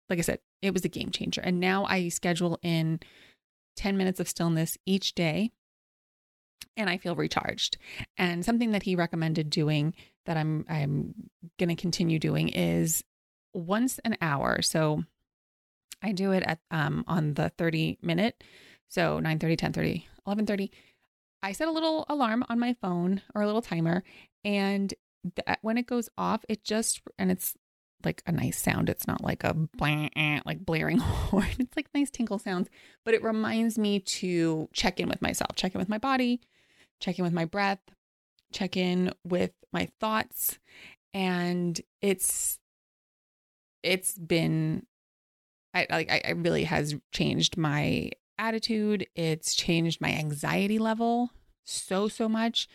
like 0.09 0.19
I 0.19 0.23
said, 0.23 0.41
it 0.61 0.73
was 0.73 0.85
a 0.85 0.89
game 0.89 1.11
changer. 1.11 1.41
And 1.41 1.61
now 1.61 1.85
I 1.85 2.09
schedule 2.09 2.59
in 2.63 3.01
10 3.77 3.97
minutes 3.97 4.21
of 4.21 4.29
stillness 4.29 4.77
each 4.87 5.15
day 5.15 5.51
and 6.77 6.89
I 6.89 6.97
feel 6.97 7.15
recharged. 7.15 7.79
And 8.17 8.45
something 8.45 8.73
that 8.73 8.83
he 8.83 8.97
recommended 8.97 9.51
doing 9.51 9.95
that 10.27 10.37
I'm 10.37 10.65
I'm 10.69 11.15
going 11.59 11.69
to 11.69 11.75
continue 11.75 12.19
doing 12.19 12.49
is 12.49 13.03
once 13.55 13.99
an 14.05 14.17
hour. 14.21 14.63
So 14.63 15.05
I 16.03 16.13
do 16.13 16.33
it 16.33 16.43
at 16.45 16.61
um 16.71 17.05
on 17.07 17.35
the 17.35 17.51
30 17.59 17.99
minute. 18.03 18.43
So 18.89 19.19
9:30, 19.21 19.57
10:30, 19.57 20.05
11:30. 20.27 20.71
I 21.43 21.53
set 21.53 21.69
a 21.69 21.73
little 21.73 22.07
alarm 22.09 22.45
on 22.49 22.59
my 22.59 22.75
phone 22.81 23.23
or 23.35 23.43
a 23.43 23.47
little 23.47 23.63
timer 23.63 24.05
and 24.45 24.95
th- 25.37 25.59
when 25.63 25.79
it 25.79 25.87
goes 25.87 26.09
off, 26.17 26.45
it 26.49 26.65
just 26.65 27.01
and 27.19 27.31
it's 27.31 27.55
like 28.05 28.23
a 28.27 28.33
nice 28.33 28.59
sound. 28.59 28.89
It's 28.89 29.07
not 29.07 29.23
like 29.23 29.45
a 29.45 29.55
blah, 29.55 30.09
like 30.47 30.65
blaring 30.65 30.99
horn. 30.99 31.47
It's 31.59 31.77
like 31.77 31.89
nice 31.95 32.11
tinkle 32.11 32.39
sounds, 32.39 32.69
but 33.05 33.15
it 33.15 33.23
reminds 33.23 33.79
me 33.79 34.01
to 34.01 34.69
check 34.73 35.01
in 35.01 35.09
with 35.09 35.23
myself, 35.23 35.51
check 35.57 35.75
in 35.75 35.79
with 35.79 35.89
my 35.89 35.99
body, 35.99 36.41
check 37.01 37.19
in 37.19 37.25
with 37.25 37.33
my 37.33 37.45
breath, 37.45 37.81
check 38.53 38.77
in 38.77 39.13
with 39.25 39.53
my 39.73 39.89
thoughts. 40.01 40.59
And 41.15 41.81
it's, 42.01 42.59
it's 43.83 44.17
been, 44.17 44.87
I 45.75 45.87
like, 45.91 46.11
I, 46.11 46.23
I 46.27 46.31
really 46.33 46.65
has 46.65 46.95
changed 47.13 47.57
my 47.57 48.11
attitude. 48.39 49.07
It's 49.15 49.55
changed 49.55 50.01
my 50.01 50.13
anxiety 50.13 50.79
level 50.79 51.31
so, 51.65 52.09
so 52.09 52.29
much. 52.29 52.69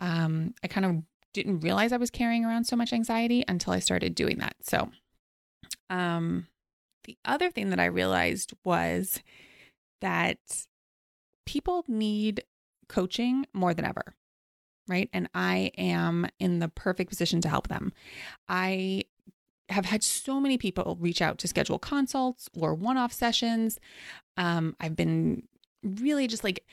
um, 0.00 0.54
I 0.62 0.68
kind 0.68 0.86
of 0.86 1.02
didn't 1.32 1.60
realize 1.60 1.92
I 1.92 1.96
was 1.96 2.10
carrying 2.10 2.44
around 2.44 2.64
so 2.64 2.76
much 2.76 2.92
anxiety 2.92 3.44
until 3.46 3.72
I 3.72 3.78
started 3.78 4.14
doing 4.14 4.38
that. 4.38 4.56
So, 4.62 4.90
um, 5.88 6.46
the 7.04 7.16
other 7.24 7.50
thing 7.50 7.70
that 7.70 7.80
I 7.80 7.86
realized 7.86 8.52
was 8.64 9.20
that 10.00 10.38
people 11.46 11.84
need 11.88 12.44
coaching 12.88 13.46
more 13.52 13.74
than 13.74 13.84
ever, 13.84 14.14
right? 14.88 15.08
And 15.12 15.28
I 15.34 15.72
am 15.78 16.26
in 16.38 16.58
the 16.58 16.68
perfect 16.68 17.10
position 17.10 17.40
to 17.42 17.48
help 17.48 17.68
them. 17.68 17.92
I 18.48 19.04
have 19.68 19.86
had 19.86 20.02
so 20.02 20.40
many 20.40 20.58
people 20.58 20.98
reach 21.00 21.22
out 21.22 21.38
to 21.38 21.48
schedule 21.48 21.78
consults 21.78 22.48
or 22.58 22.74
one 22.74 22.96
off 22.96 23.12
sessions. 23.12 23.78
Um, 24.36 24.76
I've 24.80 24.96
been 24.96 25.44
really 25.82 26.26
just 26.26 26.44
like 26.44 26.64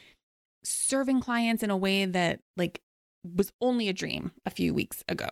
serving 0.63 1.21
clients 1.21 1.63
in 1.63 1.69
a 1.69 1.77
way 1.77 2.05
that 2.05 2.39
like 2.57 2.81
was 3.35 3.51
only 3.61 3.89
a 3.89 3.93
dream 3.93 4.31
a 4.45 4.49
few 4.49 4.73
weeks 4.73 5.03
ago. 5.07 5.27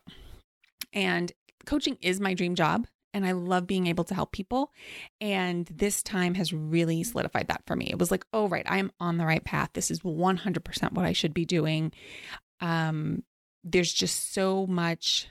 And 0.93 1.31
coaching 1.65 1.97
is 2.01 2.19
my 2.19 2.33
dream 2.33 2.55
job 2.55 2.87
and 3.15 3.25
I 3.25 3.31
love 3.31 3.65
being 3.65 3.87
able 3.87 4.03
to 4.05 4.13
help 4.13 4.33
people. 4.33 4.71
And 5.21 5.65
this 5.67 6.03
time 6.03 6.33
has 6.35 6.51
really 6.51 7.01
solidified 7.03 7.47
that 7.47 7.63
for 7.65 7.73
me. 7.73 7.87
It 7.89 7.97
was 7.97 8.11
like, 8.11 8.25
oh, 8.33 8.49
right, 8.49 8.65
I'm 8.67 8.91
on 8.99 9.17
the 9.17 9.25
right 9.25 9.43
path. 9.43 9.69
This 9.73 9.89
is 9.89 10.01
100% 10.01 10.91
what 10.91 11.05
I 11.05 11.13
should 11.13 11.33
be 11.33 11.45
doing. 11.45 11.93
Um, 12.59 13.23
there's 13.63 13.93
just 13.93 14.33
so 14.33 14.67
much 14.67 15.29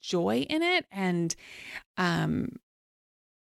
joy 0.00 0.46
in 0.48 0.62
it. 0.62 0.86
And 0.92 1.34
um, 1.96 2.60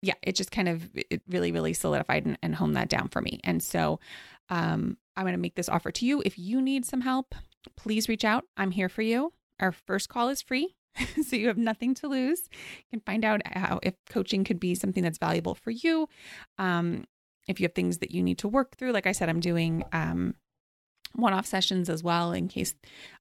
yeah, 0.03 0.15
it 0.21 0.35
just 0.35 0.51
kind 0.51 0.69
of, 0.69 0.91
it 0.95 1.23
really, 1.29 1.53
really 1.53 1.75
solidified 1.75 2.27
and, 2.27 2.37
and 2.43 2.53
honed 2.53 2.77
that 2.77 2.89
down 2.89 3.09
for 3.09 3.21
me. 3.21 3.39
And 3.45 3.63
so 3.63 4.01
um, 4.49 4.97
I'm 5.17 5.25
going 5.25 5.35
to 5.35 5.39
make 5.39 5.55
this 5.55 5.69
offer 5.69 5.93
to 5.93 6.05
you. 6.05 6.21
If 6.25 6.37
you 6.37 6.61
need 6.61 6.85
some 6.85 7.01
help, 7.01 7.37
please 7.77 8.09
reach 8.09 8.25
out. 8.25 8.45
I'm 8.57 8.71
here 8.71 8.89
for 8.89 9.03
you. 9.03 9.33
Our 9.61 9.73
first 9.73 10.09
call 10.09 10.29
is 10.29 10.43
free. 10.43 10.75
so 11.27 11.37
you 11.37 11.49
have 11.49 11.59
nothing 11.59 11.95
to 11.95 12.09
lose. 12.09 12.49
You 12.51 12.99
can 12.99 13.01
find 13.01 13.25
out 13.25 13.41
how 13.47 13.81
if 13.83 13.95
coaching 14.11 14.45
could 14.45 14.61
be 14.61 14.75
something 14.75 15.03
that's 15.03 15.19
valuable 15.19 15.55
for 15.55 15.71
you. 15.71 16.09
Um, 16.59 17.05
if 17.49 17.61
you 17.61 17.65
have 17.65 17.75
things 17.75 17.99
that 17.99 18.11
you 18.11 18.23
need 18.23 18.39
to 18.39 18.49
work 18.49 18.77
through, 18.77 18.93
like 18.93 19.07
I 19.07 19.13
said, 19.13 19.29
I'm 19.29 19.41
doing 19.41 19.85
um, 19.93 20.35
one-off 21.15 21.47
sessions 21.47 21.89
as 21.89 22.03
well 22.03 22.33
in 22.33 22.49
case 22.49 22.75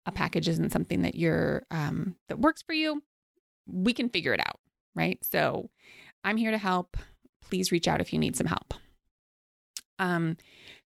a 0.06 0.12
package 0.12 0.48
isn't 0.48 0.72
something 0.72 1.02
that 1.02 1.16
you're 1.16 1.64
um, 1.72 2.16
that 2.28 2.40
works 2.40 2.62
for 2.62 2.74
you. 2.74 3.02
We 3.68 3.94
can 3.94 4.10
figure 4.10 4.34
it 4.34 4.40
out, 4.40 4.60
right? 4.96 5.20
So 5.24 5.70
I'm 6.24 6.38
here 6.38 6.52
to 6.52 6.58
help. 6.58 6.98
Please 7.42 7.72
reach 7.72 7.88
out 7.88 8.02
if 8.02 8.14
you 8.14 8.20
need 8.20 8.36
some 8.36 8.48
help. 8.48 8.74
Um, 10.00 10.38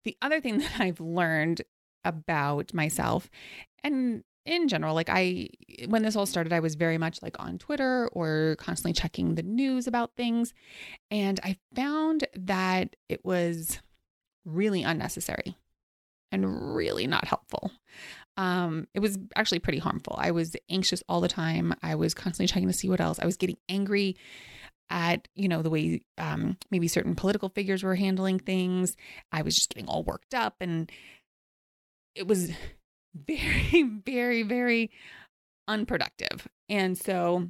the 0.04 0.16
other 0.22 0.40
thing 0.40 0.58
that 0.58 0.80
I've 0.80 1.00
learned 1.00 1.62
about 2.04 2.72
myself, 2.74 3.30
and 3.82 4.24
in 4.46 4.68
general, 4.68 4.94
like 4.94 5.08
I, 5.08 5.48
when 5.86 6.02
this 6.02 6.16
all 6.16 6.26
started, 6.26 6.52
I 6.52 6.60
was 6.60 6.74
very 6.74 6.98
much 6.98 7.22
like 7.22 7.36
on 7.40 7.58
Twitter 7.58 8.08
or 8.12 8.56
constantly 8.58 8.92
checking 8.92 9.36
the 9.36 9.42
news 9.42 9.86
about 9.86 10.16
things. 10.16 10.52
And 11.10 11.40
I 11.42 11.56
found 11.74 12.26
that 12.34 12.94
it 13.08 13.24
was 13.24 13.80
really 14.44 14.82
unnecessary 14.82 15.56
and 16.30 16.74
really 16.74 17.06
not 17.06 17.26
helpful. 17.26 17.70
Um, 18.36 18.86
it 18.92 19.00
was 19.00 19.18
actually 19.36 19.60
pretty 19.60 19.78
harmful. 19.78 20.16
I 20.18 20.32
was 20.32 20.56
anxious 20.68 21.02
all 21.08 21.20
the 21.20 21.28
time. 21.28 21.74
I 21.82 21.94
was 21.94 22.12
constantly 22.12 22.48
checking 22.48 22.68
to 22.68 22.74
see 22.74 22.88
what 22.88 23.00
else. 23.00 23.18
I 23.18 23.26
was 23.26 23.36
getting 23.36 23.56
angry 23.68 24.16
at 24.90 25.28
you 25.34 25.48
know 25.48 25.62
the 25.62 25.70
way 25.70 26.02
um, 26.18 26.58
maybe 26.70 26.88
certain 26.88 27.14
political 27.14 27.48
figures 27.48 27.82
were 27.82 27.94
handling 27.94 28.38
things. 28.38 28.96
I 29.32 29.40
was 29.42 29.54
just 29.54 29.70
getting 29.70 29.88
all 29.88 30.02
worked 30.02 30.34
up, 30.34 30.56
and 30.60 30.90
it 32.14 32.26
was 32.26 32.50
very, 33.14 33.82
very, 34.04 34.42
very 34.42 34.90
unproductive. 35.68 36.48
And 36.68 36.96
so 36.96 37.48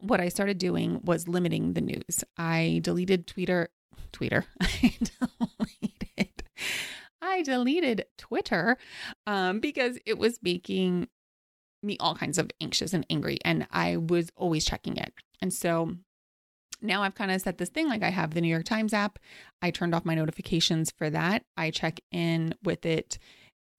what 0.00 0.20
I 0.20 0.28
started 0.28 0.58
doing 0.58 1.00
was 1.04 1.28
limiting 1.28 1.72
the 1.72 1.80
news. 1.80 2.24
I 2.36 2.80
deleted 2.82 3.26
Twitter, 3.26 3.68
Twitter. 4.12 4.44
I 4.60 4.96
deleted, 4.98 6.42
I 7.22 7.42
deleted 7.42 8.06
Twitter 8.18 8.76
um, 9.26 9.60
because 9.60 9.98
it 10.06 10.18
was 10.18 10.38
making 10.42 11.08
me 11.82 11.96
all 12.00 12.14
kinds 12.14 12.38
of 12.38 12.50
anxious 12.60 12.94
and 12.94 13.04
angry, 13.10 13.38
and 13.44 13.66
I 13.70 13.98
was 13.98 14.30
always 14.36 14.64
checking 14.64 14.96
it. 14.96 15.12
And 15.40 15.52
so 15.52 15.96
now 16.80 17.02
I've 17.02 17.14
kind 17.14 17.30
of 17.30 17.40
set 17.40 17.58
this 17.58 17.68
thing 17.68 17.88
like 17.88 18.02
I 18.02 18.10
have 18.10 18.32
the 18.32 18.40
New 18.40 18.48
York 18.48 18.64
Times 18.64 18.94
app. 18.94 19.18
I 19.62 19.70
turned 19.70 19.94
off 19.94 20.04
my 20.04 20.14
notifications 20.14 20.90
for 20.90 21.10
that. 21.10 21.44
I 21.56 21.70
check 21.70 22.00
in 22.10 22.54
with 22.62 22.84
it 22.86 23.18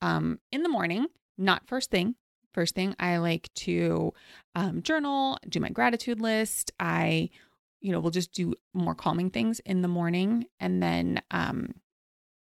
um, 0.05 0.39
in 0.51 0.61
the 0.61 0.69
morning, 0.69 1.07
not 1.35 1.67
first 1.67 1.89
thing. 1.89 2.15
First 2.53 2.75
thing, 2.75 2.95
I 2.99 3.17
like 3.17 3.51
to 3.55 4.13
um, 4.53 4.83
journal, 4.83 5.39
do 5.49 5.59
my 5.59 5.69
gratitude 5.69 6.21
list. 6.21 6.71
I, 6.79 7.31
you 7.81 7.91
know, 7.91 7.99
will 7.99 8.11
just 8.11 8.31
do 8.31 8.53
more 8.73 8.93
calming 8.93 9.31
things 9.31 9.59
in 9.61 9.81
the 9.81 9.87
morning, 9.87 10.45
and 10.59 10.81
then, 10.81 11.21
um, 11.31 11.73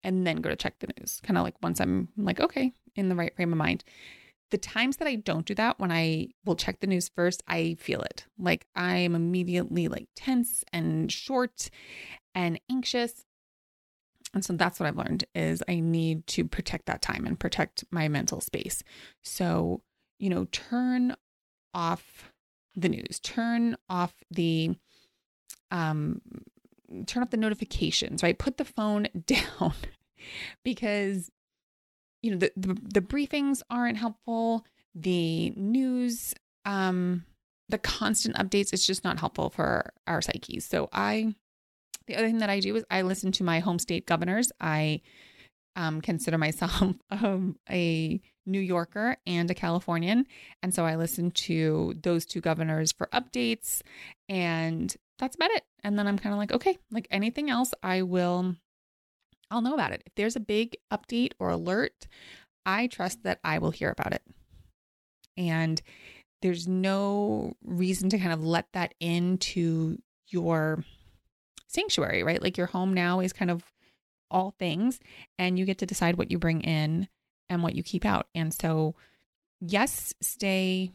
and 0.04 0.26
then 0.26 0.38
go 0.38 0.50
to 0.50 0.56
check 0.56 0.80
the 0.80 0.88
news. 0.98 1.20
Kind 1.24 1.38
of 1.38 1.44
like 1.44 1.56
once 1.62 1.82
I'm 1.82 2.08
like, 2.16 2.40
okay, 2.40 2.72
in 2.96 3.10
the 3.10 3.16
right 3.16 3.36
frame 3.36 3.52
of 3.52 3.58
mind. 3.58 3.84
The 4.50 4.58
times 4.58 4.98
that 4.98 5.08
I 5.08 5.16
don't 5.16 5.46
do 5.46 5.56
that, 5.56 5.78
when 5.78 5.92
I 5.92 6.30
will 6.46 6.56
check 6.56 6.80
the 6.80 6.88
news 6.88 7.10
first, 7.14 7.44
I 7.48 7.76
feel 7.80 8.02
it. 8.02 8.26
Like 8.40 8.66
I'm 8.76 9.14
immediately 9.14 9.90
like 9.90 10.08
tense 10.16 10.64
and 10.72 11.12
short 11.12 11.70
and 12.34 12.60
anxious. 12.70 13.26
And 14.34 14.46
so 14.46 14.54
that's 14.54 14.80
what 14.80 14.88
I've 14.88 14.98
learned 14.98 15.26
is 15.36 15.62
I 15.68 15.80
need 15.80 16.26
to 16.28 16.46
protect 16.46 16.86
that 16.86 17.02
time 17.02 17.26
and 17.26 17.40
protect 17.40 17.84
my 17.92 18.08
mental 18.08 18.40
space. 18.42 18.84
So, 19.24 19.82
you 20.20 20.30
know, 20.30 20.46
turn 20.52 21.16
off 21.74 22.32
the 22.76 22.90
news, 22.90 23.20
turn 23.22 23.76
off 23.90 24.14
the 24.30 24.76
um 25.70 26.22
turn 27.06 27.24
off 27.24 27.30
the 27.30 27.38
notifications, 27.38 28.24
right? 28.24 28.38
Put 28.38 28.58
the 28.58 28.66
phone 28.66 29.08
down 29.26 29.74
because 30.64 31.30
you 32.22 32.32
know 32.32 32.38
the, 32.38 32.52
the 32.56 32.78
the 32.94 33.02
briefings 33.02 33.62
aren't 33.70 33.98
helpful, 33.98 34.66
the 34.96 35.52
news 35.52 36.34
um 36.66 37.26
the 37.70 37.78
constant 37.78 38.36
updates 38.36 38.74
it's 38.74 38.86
just 38.86 39.04
not 39.04 39.20
helpful 39.20 39.50
for 39.50 39.94
our 40.08 40.22
psyches. 40.22 40.66
So 40.66 40.90
I 40.94 41.36
the 42.08 42.16
other 42.16 42.28
thing 42.28 42.40
that 42.40 42.50
I 42.50 42.60
do 42.60 42.76
is 42.76 42.84
I 42.90 43.02
listen 43.04 43.32
to 43.34 43.44
my 43.44 43.60
home 43.60 43.80
state 43.80 44.06
governors. 44.06 44.52
I 44.60 45.02
um, 45.76 46.02
consider 46.02 46.38
myself 46.38 46.82
um, 47.12 47.58
a 47.70 48.22
New 48.46 48.60
Yorker 48.60 49.18
and 49.26 49.50
a 49.50 49.54
Californian. 49.54 50.26
And 50.64 50.74
so 50.74 50.86
I 50.86 50.96
listen 50.96 51.32
to 51.32 51.96
those 52.02 52.26
two 52.26 52.42
governors 52.42 52.92
for 52.92 53.08
updates, 53.14 53.82
and 54.28 54.94
that's 55.20 55.36
about 55.36 55.52
it. 55.52 55.64
And 55.84 55.98
then 55.98 56.08
I'm 56.08 56.18
kind 56.18 56.34
of 56.34 56.40
like, 56.40 56.52
okay, 56.52 56.78
like 56.92 57.08
anything 57.12 57.50
else, 57.50 57.74
I 57.84 58.02
will, 58.02 58.56
I'll 59.50 59.62
know 59.62 59.74
about 59.74 59.92
it. 59.92 60.04
If 60.06 60.16
there's 60.16 60.36
a 60.36 60.42
big 60.42 60.76
update 60.92 61.34
or 61.40 61.50
alert, 61.50 62.08
I 62.66 62.88
trust 62.88 63.24
that 63.24 63.40
I 63.44 63.60
will 63.60 63.72
hear 63.72 63.90
about 63.90 64.14
it. 64.14 64.24
And 65.38 65.82
there's 66.42 66.68
no 66.68 67.54
reason 67.64 68.10
to 68.10 68.18
kind 68.18 68.34
of 68.34 68.44
let 68.44 68.66
that 68.74 68.94
into 69.00 69.98
your 70.28 70.84
sanctuary, 71.72 72.24
right? 72.24 72.42
Like 72.42 72.58
your 72.58 72.68
home 72.68 72.94
now 72.94 73.20
is 73.20 73.34
kind 73.34 73.52
of 73.52 73.64
all 74.30 74.56
things 74.58 75.00
and 75.38 75.60
you 75.60 75.66
get 75.66 75.80
to 75.80 75.86
decide 75.86 76.18
what 76.18 76.32
you 76.32 76.38
bring 76.38 76.62
in 76.62 77.08
and 77.50 77.64
what 77.64 77.76
you 77.76 77.84
keep 77.84 78.06
out. 78.06 78.28
And 78.34 78.54
so, 78.54 78.96
yes, 79.60 80.14
stay 80.22 80.92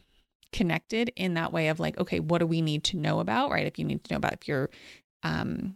connected 0.51 1.11
in 1.15 1.35
that 1.35 1.53
way 1.53 1.67
of 1.67 1.79
like, 1.79 1.97
okay, 1.99 2.19
what 2.19 2.39
do 2.39 2.47
we 2.47 2.61
need 2.61 2.83
to 2.85 2.97
know 2.97 3.19
about, 3.19 3.51
right? 3.51 3.67
If 3.67 3.77
you 3.77 3.85
need 3.85 4.03
to 4.03 4.13
know 4.13 4.17
about 4.17 4.33
if 4.33 4.47
you're, 4.47 4.69
um, 5.23 5.75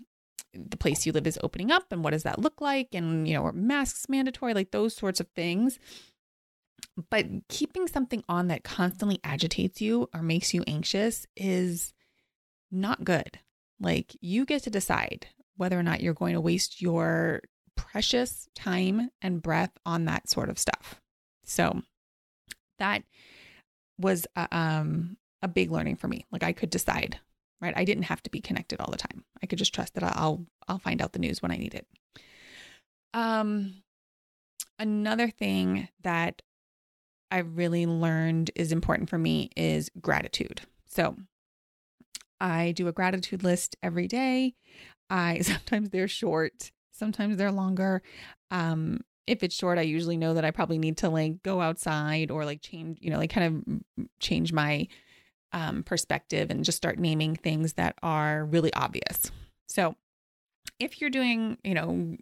the 0.54 0.78
place 0.78 1.06
you 1.06 1.12
live 1.12 1.28
is 1.28 1.40
opening 1.44 1.72
up 1.72 1.86
and 1.92 2.04
what 2.04 2.12
does 2.12 2.24
that 2.24 2.40
look 2.40 2.60
like 2.60 2.90
and 2.94 3.28
you 3.28 3.34
know 3.34 3.46
are 3.46 3.54
masks 3.54 4.10
mandatory 4.10 4.54
like 4.54 4.72
those 4.72 4.94
sorts 4.94 5.20
of 5.20 5.28
things 5.30 5.80
but 7.10 7.26
keeping 7.48 7.88
something 7.88 8.24
on 8.28 8.48
that 8.48 8.64
constantly 8.64 9.20
agitates 9.24 9.82
you 9.82 10.10
or 10.14 10.22
makes 10.22 10.54
you 10.54 10.62
anxious 10.68 11.26
is 11.38 11.94
not 12.70 13.06
good 13.06 13.40
like 13.82 14.16
you 14.22 14.46
get 14.46 14.64
to 14.64 14.70
decide 14.70 15.28
whether 15.58 15.78
or 15.78 15.84
not 15.84 16.02
you're 16.02 16.14
going 16.14 16.34
to 16.34 16.42
waste 16.42 16.82
your 16.82 17.42
precious 17.76 18.48
time 18.56 19.10
and 19.22 19.42
breath 19.42 19.72
on 19.86 20.06
that 20.06 20.30
sort 20.30 20.50
of 20.50 20.60
stuff. 20.60 21.02
So 21.44 21.82
that 22.80 23.04
was 23.98 24.26
a, 24.36 24.48
um, 24.56 25.18
a 25.42 25.48
big 25.48 25.72
learning 25.72 25.98
for 25.98 26.08
me. 26.08 26.26
Like 26.32 26.44
I 26.44 26.54
could 26.54 26.70
decide, 26.70 27.20
right? 27.60 27.74
I 27.76 27.86
didn't 27.86 28.04
have 28.04 28.24
to 28.24 28.30
be 28.30 28.42
connected 28.42 28.80
all 28.80 28.92
the 28.92 28.98
time. 28.98 29.26
I 29.42 29.48
could 29.48 29.60
just 29.60 29.74
trust 29.74 29.96
that 29.96 30.04
I'll 30.04 30.46
I'll 30.68 30.80
find 30.80 31.02
out 31.02 31.14
the 31.14 31.20
news 31.20 31.42
when 31.42 31.52
I 31.52 31.58
need 31.58 31.74
it. 31.74 31.88
Um, 33.14 33.84
another 34.80 35.30
thing 35.30 35.90
that 36.02 36.42
I 37.30 37.40
really 37.40 37.86
learned 37.86 38.52
is 38.56 38.72
important 38.72 39.10
for 39.10 39.18
me 39.18 39.50
is 39.56 39.90
gratitude. 40.00 40.62
So 40.88 41.16
I 42.42 42.72
do 42.74 42.88
a 42.88 42.92
gratitude 42.92 43.44
list 43.44 43.78
every 43.82 44.08
day. 44.08 44.56
I 45.10 45.40
sometimes 45.42 45.90
they're 45.90 46.08
short, 46.08 46.72
sometimes 46.92 47.38
they're 47.38 47.52
longer. 47.52 48.02
Um, 48.50 49.02
if 49.28 49.44
it's 49.44 49.56
short, 49.56 49.78
I 49.78 49.84
usually 49.84 50.18
know 50.18 50.34
that 50.34 50.44
I 50.44 50.52
probably 50.52 50.80
need 50.80 50.98
to 50.98 51.10
like 51.10 51.44
go 51.44 51.62
outside 51.62 52.32
or 52.32 52.44
like 52.44 52.62
change, 52.62 52.98
you 53.00 53.12
know, 53.12 53.18
like 53.18 53.32
kind 53.32 53.66
of 53.98 54.08
change 54.20 54.52
my 54.52 54.88
um, 55.54 55.84
perspective 55.84 56.50
and 56.50 56.66
just 56.66 56.78
start 56.78 56.98
naming 56.98 57.36
things 57.36 57.74
that 57.74 57.96
are 58.02 58.46
really 58.46 58.74
obvious. 58.74 59.32
So 59.70 59.96
if 60.80 61.00
you're 61.00 61.10
doing, 61.10 61.58
you 61.64 61.76
know, 61.76 62.18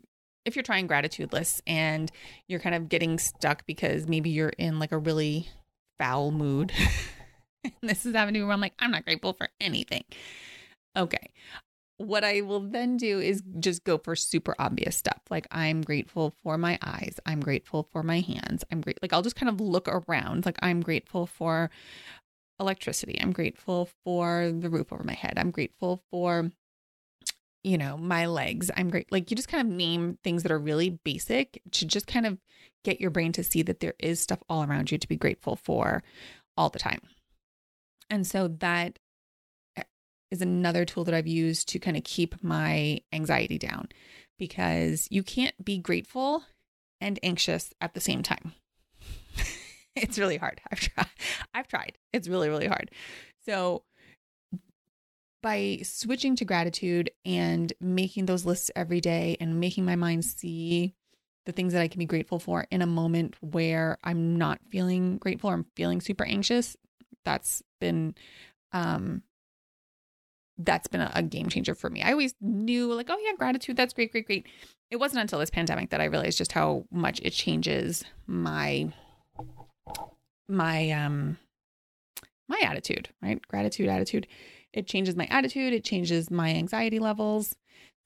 if 0.45 0.55
you're 0.55 0.63
trying 0.63 0.87
gratitude 0.87 1.31
lists 1.31 1.61
and 1.65 2.11
you're 2.47 2.59
kind 2.59 2.75
of 2.75 2.89
getting 2.89 3.17
stuck 3.17 3.65
because 3.65 4.07
maybe 4.07 4.29
you're 4.29 4.49
in 4.49 4.79
like 4.79 4.91
a 4.91 4.97
really 4.97 5.47
foul 5.97 6.31
mood, 6.31 6.71
this 7.81 8.05
is 8.05 8.15
happening 8.15 8.43
where 8.43 8.53
I'm 8.53 8.61
like, 8.61 8.73
I'm 8.79 8.91
not 8.91 9.05
grateful 9.05 9.33
for 9.33 9.49
anything. 9.59 10.03
Okay. 10.97 11.31
What 11.97 12.23
I 12.23 12.41
will 12.41 12.61
then 12.61 12.95
do 12.95 13.19
is 13.19 13.43
just 13.59 13.83
go 13.83 13.97
for 13.97 14.15
super 14.15 14.55
obvious 14.57 14.95
stuff. 14.95 15.19
Like 15.29 15.47
I'm 15.51 15.81
grateful 15.81 16.33
for 16.41 16.57
my 16.57 16.79
eyes. 16.81 17.19
I'm 17.25 17.41
grateful 17.41 17.89
for 17.91 18.03
my 18.03 18.21
hands. 18.21 18.63
I'm 18.71 18.79
great. 18.79 19.01
Like 19.01 19.11
I'll 19.11 19.21
just 19.21 19.35
kind 19.35 19.49
of 19.49 19.59
look 19.59 19.87
around. 19.87 20.45
Like 20.45 20.57
I'm 20.61 20.81
grateful 20.81 21.25
for 21.25 21.69
electricity. 22.59 23.19
I'm 23.21 23.33
grateful 23.33 23.89
for 24.05 24.51
the 24.57 24.69
roof 24.69 24.93
over 24.93 25.03
my 25.03 25.13
head. 25.13 25.33
I'm 25.37 25.51
grateful 25.51 26.01
for 26.09 26.51
you 27.63 27.77
know, 27.77 27.97
my 27.97 28.25
legs. 28.25 28.71
I'm 28.75 28.89
great. 28.89 29.11
Like 29.11 29.29
you 29.29 29.35
just 29.35 29.49
kind 29.49 29.67
of 29.67 29.73
name 29.75 30.17
things 30.23 30.43
that 30.43 30.51
are 30.51 30.59
really 30.59 30.91
basic 31.03 31.61
to 31.71 31.85
just 31.85 32.07
kind 32.07 32.25
of 32.25 32.37
get 32.85 33.01
your 33.01 33.11
brain 33.11 33.33
to 33.33 33.43
see 33.43 33.61
that 33.63 33.81
there 33.81 33.95
is 33.99 34.21
stuff 34.21 34.39
all 34.47 34.63
around 34.63 34.91
you 34.91 34.97
to 34.97 35.07
be 35.07 35.17
grateful 35.17 35.57
for 35.57 36.01
all 36.55 36.69
the 36.69 36.79
time. 36.79 37.01
And 38.09 38.25
so 38.25 38.47
that 38.47 38.99
eh, 39.75 39.83
another 40.39 40.85
tool 40.85 41.03
that 41.05 41.13
I've 41.13 41.27
used 41.27 41.69
to 41.69 41.79
kind 41.79 41.97
of 41.97 42.03
keep 42.03 42.43
my 42.43 43.01
anxiety 43.13 43.57
down 43.57 43.89
because 44.37 45.07
you 45.11 45.23
can't 45.23 45.63
be 45.63 45.77
grateful 45.77 46.43
and 47.01 47.19
anxious 47.23 47.73
at 47.81 47.93
the 47.93 48.01
same 48.01 48.23
time. 48.23 48.53
it's 49.95 50.17
really 50.17 50.37
hard. 50.37 50.61
I've 50.71 50.79
tried. 50.79 51.07
I've 51.53 51.67
tried. 51.67 51.97
It's 52.13 52.27
really 52.27 52.49
really 52.49 52.67
hard. 52.67 52.91
So 53.45 53.83
by 55.41 55.79
switching 55.83 56.35
to 56.35 56.45
gratitude 56.45 57.11
and 57.25 57.71
making 57.79 58.25
those 58.25 58.45
lists 58.45 58.71
every 58.75 58.99
day 58.99 59.37
and 59.39 59.59
making 59.59 59.85
my 59.85 59.95
mind 59.95 60.25
see 60.25 60.93
the 61.45 61.51
things 61.51 61.73
that 61.73 61.81
I 61.81 61.87
can 61.87 61.99
be 61.99 62.05
grateful 62.05 62.39
for 62.39 62.65
in 62.69 62.81
a 62.81 62.87
moment 62.87 63.35
where 63.41 63.97
I'm 64.03 64.37
not 64.37 64.59
feeling 64.69 65.17
grateful 65.17 65.49
or 65.49 65.53
I'm 65.53 65.65
feeling 65.75 66.01
super 66.01 66.25
anxious, 66.25 66.75
that's 67.29 67.61
been 67.79 68.15
um 68.73 69.21
that's 70.57 70.87
been 70.87 71.01
a, 71.01 71.11
a 71.13 71.21
game 71.23 71.47
changer 71.47 71.75
for 71.75 71.89
me. 71.89 72.01
I 72.01 72.11
always 72.11 72.33
knew 72.41 72.91
like, 72.93 73.07
oh 73.09 73.17
yeah, 73.23 73.31
gratitude, 73.37 73.77
that's 73.77 73.93
great, 73.93 74.11
great, 74.11 74.25
great. 74.25 74.47
It 74.89 74.97
wasn't 74.97 75.21
until 75.21 75.39
this 75.39 75.51
pandemic 75.51 75.91
that 75.91 76.01
I 76.01 76.05
realized 76.05 76.39
just 76.39 76.51
how 76.51 76.85
much 76.91 77.21
it 77.21 77.31
changes 77.31 78.03
my 78.25 78.91
my 80.47 80.89
um 80.89 81.37
my 82.47 82.59
attitude, 82.63 83.09
right? 83.21 83.39
Gratitude, 83.47 83.89
attitude. 83.89 84.27
It 84.73 84.87
changes 84.87 85.15
my 85.15 85.27
attitude, 85.27 85.71
it 85.73 85.83
changes 85.83 86.31
my 86.31 86.49
anxiety 86.49 86.97
levels. 86.97 87.55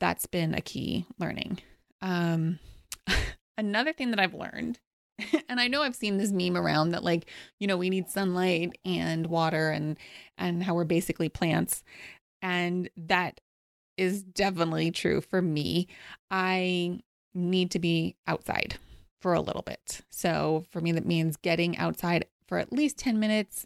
That's 0.01 0.25
been 0.25 0.53
a 0.53 0.61
key 0.61 1.05
learning. 1.17 1.59
Um, 2.01 2.59
another 3.57 3.93
thing 3.93 4.11
that 4.11 4.19
I've 4.19 4.33
learned, 4.33 4.79
and 5.49 5.59
I 5.59 5.67
know 5.67 5.81
I've 5.81 5.95
seen 5.95 6.17
this 6.17 6.31
meme 6.31 6.57
around 6.57 6.89
that 6.89 7.03
like, 7.03 7.29
you 7.59 7.67
know, 7.67 7.77
we 7.77 7.89
need 7.89 8.09
sunlight 8.09 8.77
and 8.85 9.27
water 9.27 9.69
and 9.69 9.97
and 10.37 10.63
how 10.63 10.73
we're 10.73 10.83
basically 10.83 11.29
plants. 11.29 11.83
And 12.41 12.89
that 12.97 13.39
is 13.97 14.23
definitely 14.23 14.91
true 14.91 15.21
for 15.21 15.41
me. 15.41 15.87
I 16.31 16.99
need 17.33 17.71
to 17.71 17.79
be 17.79 18.15
outside 18.27 18.77
for 19.21 19.33
a 19.33 19.41
little 19.41 19.61
bit. 19.61 20.01
So 20.09 20.65
for 20.71 20.81
me, 20.81 20.91
that 20.93 21.05
means 21.05 21.37
getting 21.37 21.77
outside 21.77 22.25
for 22.47 22.57
at 22.57 22.73
least 22.73 22.97
10 22.97 23.19
minutes, 23.19 23.65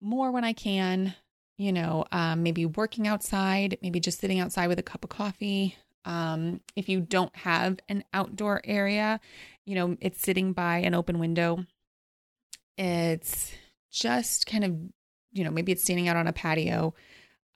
more 0.00 0.30
when 0.30 0.44
I 0.44 0.52
can, 0.52 1.14
you 1.58 1.72
know, 1.72 2.06
um, 2.12 2.42
maybe 2.42 2.64
working 2.64 3.06
outside, 3.06 3.76
maybe 3.82 4.00
just 4.00 4.20
sitting 4.20 4.40
outside 4.40 4.68
with 4.68 4.78
a 4.78 4.82
cup 4.82 5.04
of 5.04 5.10
coffee. 5.10 5.76
Um, 6.04 6.60
if 6.76 6.88
you 6.88 7.00
don't 7.00 7.34
have 7.36 7.78
an 7.88 8.04
outdoor 8.12 8.60
area, 8.64 9.20
you 9.66 9.74
know, 9.74 9.96
it's 10.00 10.20
sitting 10.20 10.52
by 10.52 10.78
an 10.78 10.94
open 10.94 11.18
window. 11.18 11.64
It's 12.76 13.52
just 13.90 14.46
kind 14.46 14.64
of, 14.64 14.76
you 15.32 15.44
know, 15.44 15.50
maybe 15.50 15.72
it's 15.72 15.82
standing 15.82 16.08
out 16.08 16.16
on 16.16 16.26
a 16.26 16.32
patio, 16.32 16.94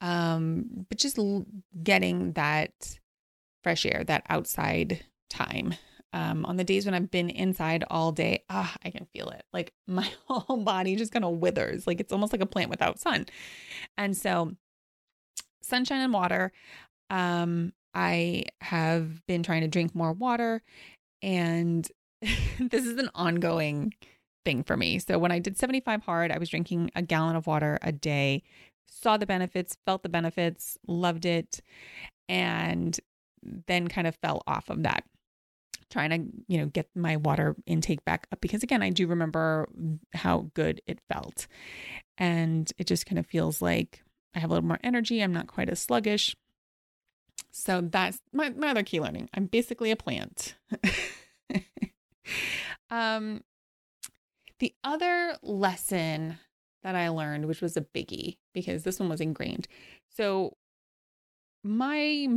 um, 0.01 0.85
but 0.89 0.97
just 0.97 1.17
l- 1.17 1.45
getting 1.81 2.33
that 2.33 2.99
fresh 3.63 3.85
air, 3.85 4.03
that 4.05 4.25
outside 4.29 5.03
time 5.29 5.75
um, 6.13 6.45
on 6.45 6.57
the 6.57 6.63
days 6.63 6.85
when 6.85 6.93
I've 6.93 7.09
been 7.09 7.29
inside 7.29 7.83
all 7.89 8.11
day, 8.11 8.43
ah, 8.49 8.73
I 8.85 8.91
can 8.91 9.07
feel 9.13 9.29
it. 9.29 9.43
Like 9.51 9.73
my 9.87 10.09
whole 10.27 10.57
body 10.57 10.95
just 10.95 11.11
kind 11.11 11.25
of 11.25 11.39
withers. 11.39 11.87
Like 11.87 11.99
it's 11.99 12.13
almost 12.13 12.31
like 12.31 12.41
a 12.41 12.47
plant 12.47 12.69
without 12.69 12.99
sun. 12.99 13.25
And 13.97 14.15
so, 14.15 14.55
sunshine 15.61 16.01
and 16.01 16.13
water. 16.13 16.51
Um, 17.09 17.73
I 17.93 18.45
have 18.61 19.25
been 19.27 19.43
trying 19.43 19.61
to 19.61 19.67
drink 19.67 19.93
more 19.95 20.13
water, 20.13 20.61
and 21.21 21.87
this 22.21 22.85
is 22.85 22.97
an 22.97 23.09
ongoing 23.15 23.93
thing 24.45 24.63
for 24.63 24.75
me. 24.75 24.99
So 24.99 25.17
when 25.17 25.31
I 25.31 25.39
did 25.39 25.57
75 25.57 26.03
hard, 26.03 26.31
I 26.31 26.37
was 26.37 26.49
drinking 26.49 26.91
a 26.95 27.01
gallon 27.01 27.35
of 27.35 27.47
water 27.47 27.79
a 27.81 27.91
day. 27.91 28.43
Saw 28.89 29.17
the 29.17 29.25
benefits, 29.25 29.77
felt 29.85 30.03
the 30.03 30.09
benefits, 30.09 30.77
loved 30.87 31.25
it, 31.25 31.61
and 32.29 32.97
then 33.67 33.87
kind 33.87 34.07
of 34.07 34.15
fell 34.21 34.41
off 34.47 34.69
of 34.69 34.83
that 34.83 35.03
trying 35.93 36.09
to, 36.09 36.43
you 36.47 36.57
know, 36.57 36.65
get 36.65 36.89
my 36.95 37.17
water 37.17 37.55
intake 37.67 38.03
back 38.03 38.25
up 38.31 38.41
because 38.41 38.63
again, 38.63 38.81
I 38.81 38.89
do 38.89 39.05
remember 39.05 39.69
how 40.13 40.49
good 40.55 40.81
it 40.87 40.99
felt. 41.07 41.45
And 42.17 42.71
it 42.79 42.87
just 42.87 43.05
kind 43.05 43.19
of 43.19 43.27
feels 43.27 43.61
like 43.61 44.01
I 44.35 44.39
have 44.39 44.49
a 44.49 44.53
little 44.53 44.67
more 44.67 44.79
energy, 44.83 45.21
I'm 45.21 45.33
not 45.33 45.47
quite 45.47 45.69
as 45.69 45.79
sluggish. 45.79 46.35
So 47.55 47.81
that's 47.81 48.19
my, 48.33 48.49
my 48.49 48.69
other 48.69 48.83
key 48.83 48.99
learning. 48.99 49.29
I'm 49.33 49.45
basically 49.45 49.91
a 49.91 49.95
plant. 49.95 50.55
um 52.89 53.43
the 54.59 54.73
other 54.83 55.37
lesson 55.41 56.37
that 56.83 56.95
I 56.95 57.09
learned, 57.09 57.47
which 57.47 57.61
was 57.61 57.75
a 57.75 57.81
biggie 57.81 58.37
because 58.53 58.83
this 58.83 58.99
one 58.99 59.09
was 59.09 59.21
ingrained. 59.21 59.67
So 60.09 60.57
my 61.63 62.27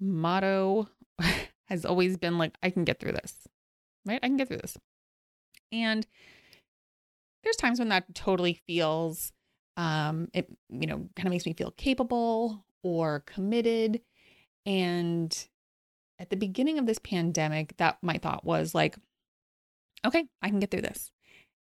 motto 0.00 0.88
has 1.68 1.84
always 1.84 2.16
been 2.16 2.38
like, 2.38 2.54
I 2.62 2.70
can 2.70 2.84
get 2.84 3.00
through 3.00 3.12
this, 3.12 3.48
right? 4.06 4.20
I 4.22 4.26
can 4.26 4.36
get 4.36 4.48
through 4.48 4.58
this. 4.58 4.76
And 5.72 6.06
there's 7.42 7.56
times 7.56 7.78
when 7.78 7.88
that 7.90 8.14
totally 8.14 8.60
feels, 8.66 9.32
um, 9.76 10.28
it, 10.32 10.48
you 10.70 10.86
know, 10.86 11.08
kind 11.16 11.26
of 11.26 11.30
makes 11.30 11.46
me 11.46 11.52
feel 11.52 11.72
capable 11.72 12.64
or 12.82 13.24
committed. 13.26 14.00
And 14.66 15.46
at 16.18 16.30
the 16.30 16.36
beginning 16.36 16.78
of 16.78 16.86
this 16.86 16.98
pandemic, 16.98 17.76
that 17.76 17.98
my 18.02 18.18
thought 18.18 18.44
was 18.44 18.74
like, 18.74 18.96
okay, 20.04 20.26
I 20.42 20.48
can 20.48 20.60
get 20.60 20.70
through 20.70 20.82
this. 20.82 21.10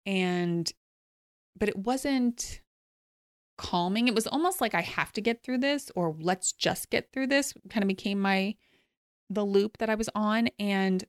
And, 0.06 0.72
but 1.58 1.70
it 1.70 1.78
wasn't 1.78 2.62
calming. 3.58 4.08
It 4.08 4.16
was 4.16 4.28
almost 4.28 4.62
like 4.62 4.76
I 4.76 4.82
have 4.82 5.12
to 5.14 5.22
get 5.22 5.44
through 5.44 5.60
this 5.60 5.92
or 5.96 6.16
let's 6.20 6.52
just 6.52 6.90
get 6.90 7.12
through 7.12 7.28
this 7.28 7.54
kind 7.70 7.84
of 7.84 7.88
became 7.88 8.20
my 8.20 8.56
the 9.30 9.46
loop 9.46 9.78
that 9.80 9.90
I 9.90 9.96
was 9.96 10.10
on, 10.14 10.50
and 10.60 11.04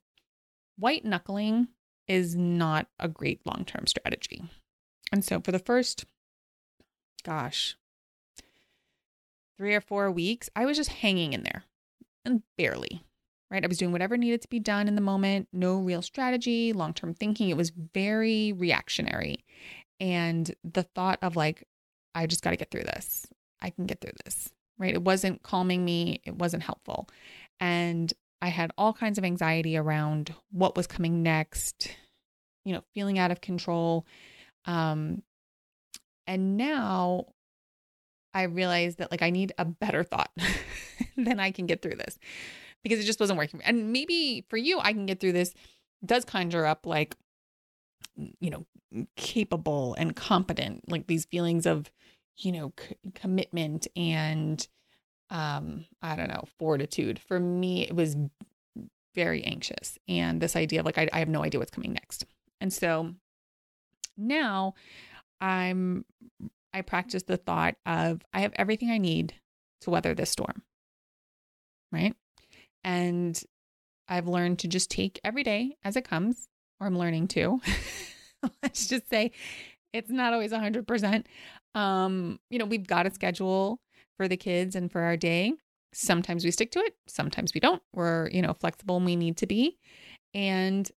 white 0.75 1.05
knuckling 1.05 1.67
is 2.07 2.35
not 2.35 2.87
a 2.99 3.07
great 3.07 3.45
long 3.45 3.63
term 3.65 3.85
strategy. 3.85 4.43
And 5.11 5.23
so 5.23 5.39
for 5.39 5.51
the 5.51 5.59
first, 5.59 6.05
gosh, 7.23 7.77
three 9.57 9.75
or 9.75 9.81
four 9.81 10.11
weeks, 10.11 10.49
I 10.55 10.65
was 10.65 10.77
just 10.77 10.89
hanging 10.89 11.33
in 11.33 11.43
there 11.43 11.63
barely, 12.57 13.03
right? 13.49 13.63
I 13.63 13.67
was 13.67 13.77
doing 13.77 13.91
whatever 13.91 14.17
needed 14.17 14.41
to 14.41 14.47
be 14.47 14.59
done 14.59 14.87
in 14.87 14.95
the 14.95 15.01
moment, 15.01 15.47
no 15.53 15.77
real 15.77 16.01
strategy, 16.01 16.73
long 16.73 16.93
term 16.93 17.13
thinking. 17.13 17.49
It 17.49 17.57
was 17.57 17.71
very 17.93 18.53
reactionary. 18.53 19.43
And 19.99 20.53
the 20.63 20.83
thought 20.83 21.19
of 21.21 21.35
like, 21.35 21.63
I 22.13 22.27
just 22.27 22.43
got 22.43 22.51
to 22.51 22.57
get 22.57 22.71
through 22.71 22.83
this. 22.83 23.25
I 23.61 23.69
can 23.71 23.85
get 23.85 24.01
through 24.01 24.13
this, 24.25 24.49
right? 24.77 24.93
It 24.93 25.03
wasn't 25.03 25.43
calming 25.43 25.83
me, 25.83 26.21
it 26.23 26.35
wasn't 26.35 26.63
helpful. 26.63 27.09
And 27.59 28.13
I 28.41 28.49
had 28.49 28.71
all 28.77 28.93
kinds 28.93 29.17
of 29.17 29.23
anxiety 29.25 29.77
around 29.77 30.33
what 30.51 30.77
was 30.77 30.85
coming 30.85 31.23
next, 31.23 31.89
you 32.65 32.73
know, 32.73 32.83
feeling 32.93 33.17
out 33.17 33.31
of 33.31 33.41
control. 33.41 34.05
Um, 34.65 35.23
and 36.27 36.57
now 36.57 37.25
I 38.37 38.43
realized 38.43 38.99
that 38.99 39.11
like 39.11 39.21
I 39.21 39.29
need 39.29 39.53
a 39.57 39.65
better 39.65 40.03
thought 40.03 40.31
than 41.17 41.39
I 41.39 41.51
can 41.51 41.65
get 41.65 41.81
through 41.81 41.95
this 41.95 42.17
because 42.83 42.99
it 42.99 43.05
just 43.05 43.19
wasn't 43.19 43.37
working. 43.37 43.61
And 43.63 43.91
maybe 43.91 44.45
for 44.49 44.57
you, 44.57 44.79
I 44.79 44.93
can 44.93 45.05
get 45.05 45.19
through 45.19 45.33
this 45.33 45.53
does 46.05 46.25
conjure 46.25 46.65
up 46.65 46.85
like, 46.85 47.15
you 48.39 48.49
know, 48.49 48.65
capable 49.15 49.95
and 49.95 50.15
competent, 50.15 50.89
like 50.89 51.07
these 51.07 51.25
feelings 51.25 51.65
of, 51.65 51.91
you 52.37 52.51
know, 52.51 52.73
c- 52.79 52.95
commitment 53.15 53.87
and 53.95 54.67
um 55.29 55.83
i 56.01 56.15
don't 56.15 56.29
know 56.29 56.45
fortitude 56.57 57.19
for 57.19 57.37
me 57.37 57.85
it 57.85 57.93
was 57.93 58.15
very 59.17 59.43
anxious 59.43 59.97
and 60.07 60.39
this 60.39 60.55
idea 60.55 60.79
of 60.79 60.85
like, 60.85 60.99
I, 60.99 61.09
I 61.11 61.19
have 61.19 61.27
no 61.27 61.43
idea 61.43 61.59
what's 61.59 61.71
coming 61.71 61.91
next. 61.91 62.23
And 62.61 62.71
so 62.71 63.15
now 64.15 64.75
I'm, 65.41 66.05
I 66.77 66.81
practice 66.83 67.23
the 67.23 67.37
thought 67.37 67.75
of 67.87 68.21
I 68.33 68.41
have 68.41 68.53
everything 68.55 68.91
I 68.91 68.99
need 68.99 69.33
to 69.81 69.89
weather 69.89 70.13
this 70.13 70.29
storm. 70.29 70.61
Right. 71.91 72.13
And 72.83 73.41
I've 74.07 74.27
learned 74.27 74.59
to 74.59 74.67
just 74.67 74.91
take 74.91 75.19
every 75.23 75.43
day 75.43 75.75
as 75.83 75.95
it 75.95 76.07
comes, 76.07 76.47
or 76.79 76.85
I'm 76.85 76.97
learning 76.97 77.29
to. 77.29 77.59
Let's 78.63 78.87
just 78.87 79.09
say 79.09 79.31
it's 79.91 80.11
not 80.11 80.33
always 80.33 80.51
100%. 80.51 81.25
Um, 81.73 82.39
you 82.51 82.59
know, 82.59 82.65
we've 82.65 82.85
got 82.85 83.07
a 83.07 83.11
schedule 83.11 83.79
for 84.15 84.27
the 84.27 84.37
kids 84.37 84.75
and 84.75 84.91
for 84.91 85.01
our 85.01 85.17
day. 85.17 85.53
Sometimes 85.93 86.45
we 86.45 86.51
stick 86.51 86.71
to 86.71 86.79
it, 86.79 86.95
sometimes 87.07 87.53
we 87.55 87.59
don't. 87.59 87.81
We're, 87.91 88.29
you 88.29 88.43
know, 88.43 88.53
flexible 88.53 88.97
and 88.97 89.05
we 89.05 89.15
need 89.15 89.37
to 89.37 89.47
be. 89.47 89.77
And 90.35 90.89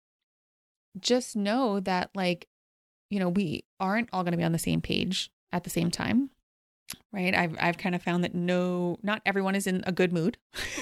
just 1.00 1.38
know 1.38 1.80
that, 1.82 2.10
like, 2.14 2.48
you 3.10 3.20
know, 3.20 3.30
we 3.30 3.64
aren't 3.80 4.10
all 4.12 4.24
going 4.24 4.34
to 4.34 4.38
be 4.38 4.44
on 4.44 4.52
the 4.52 4.60
same 4.60 4.82
page 4.82 5.32
at 5.52 5.64
the 5.64 5.70
same 5.70 5.92
time. 5.92 6.30
Right. 7.12 7.36
I've, 7.36 7.56
I've 7.60 7.78
kind 7.78 7.94
of 7.94 8.02
found 8.02 8.24
that 8.24 8.34
no, 8.34 8.98
not 9.04 9.22
everyone 9.26 9.56
is 9.56 9.68
in 9.68 9.84
a 9.86 9.92
good 9.92 10.12
mood 10.12 10.38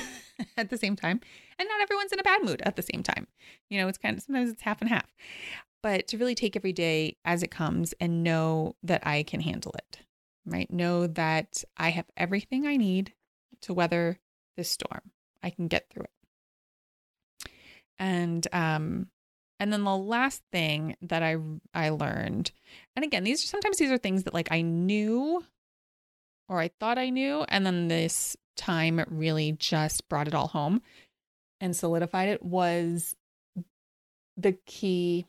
at 0.58 0.70
the 0.70 0.78
same 0.78 0.96
time. 0.96 1.20
And 1.60 1.68
not 1.68 1.82
everyone's 1.82 2.14
in 2.14 2.20
a 2.20 2.24
bad 2.24 2.44
mood 2.44 2.62
at 2.64 2.76
the 2.76 2.82
same 2.82 3.04
time. 3.04 3.28
You 3.70 3.80
know, 3.80 3.88
it's 3.88 3.98
kind 3.98 4.18
of 4.18 4.24
sometimes 4.24 4.50
it's 4.50 4.62
half 4.62 4.82
and 4.82 4.90
half. 4.90 5.14
But 5.84 6.08
to 6.10 6.18
really 6.18 6.36
take 6.36 6.56
every 6.56 6.74
day 6.74 7.18
as 7.26 7.44
it 7.44 7.52
comes 7.52 7.94
and 8.00 8.24
know 8.24 8.76
that 8.84 9.06
I 9.06 9.24
can 9.24 9.42
handle 9.42 9.74
it, 9.78 10.00
right? 10.46 10.72
Know 10.72 11.08
that 11.08 11.64
I 11.78 11.90
have 11.90 12.06
everything 12.16 12.66
I 12.66 12.78
need 12.78 13.14
to 13.62 13.74
weather 13.74 14.20
this 14.56 14.70
storm. 14.70 15.12
I 15.44 15.50
can 15.50 15.68
get 15.68 15.90
through 15.90 16.04
it. 16.04 17.50
And 18.00 18.48
um 18.54 19.08
and 19.60 19.74
then 19.74 19.84
the 19.84 19.96
last 19.96 20.44
thing 20.52 20.96
that 21.02 21.24
I 21.24 21.38
I 21.74 21.90
learned, 21.90 22.52
and 22.98 23.06
again, 23.06 23.24
these 23.24 23.44
are 23.44 23.48
sometimes 23.48 23.78
these 23.78 23.92
are 23.92 24.00
things 24.00 24.24
that 24.24 24.34
like 24.34 24.52
I 24.52 24.62
knew 24.62 25.44
or 26.50 26.60
I 26.60 26.72
thought 26.80 26.98
I 26.98 27.12
knew, 27.12 27.46
and 27.48 27.64
then 27.64 27.90
this 27.90 28.36
time 28.56 29.06
really 29.08 29.52
just 29.52 30.10
brought 30.10 30.28
it 30.28 30.34
all 30.34 30.48
home 30.48 30.82
and 31.62 31.76
solidified 31.76 32.28
it 32.30 32.42
was 32.42 33.16
the 34.36 34.58
key 34.66 35.28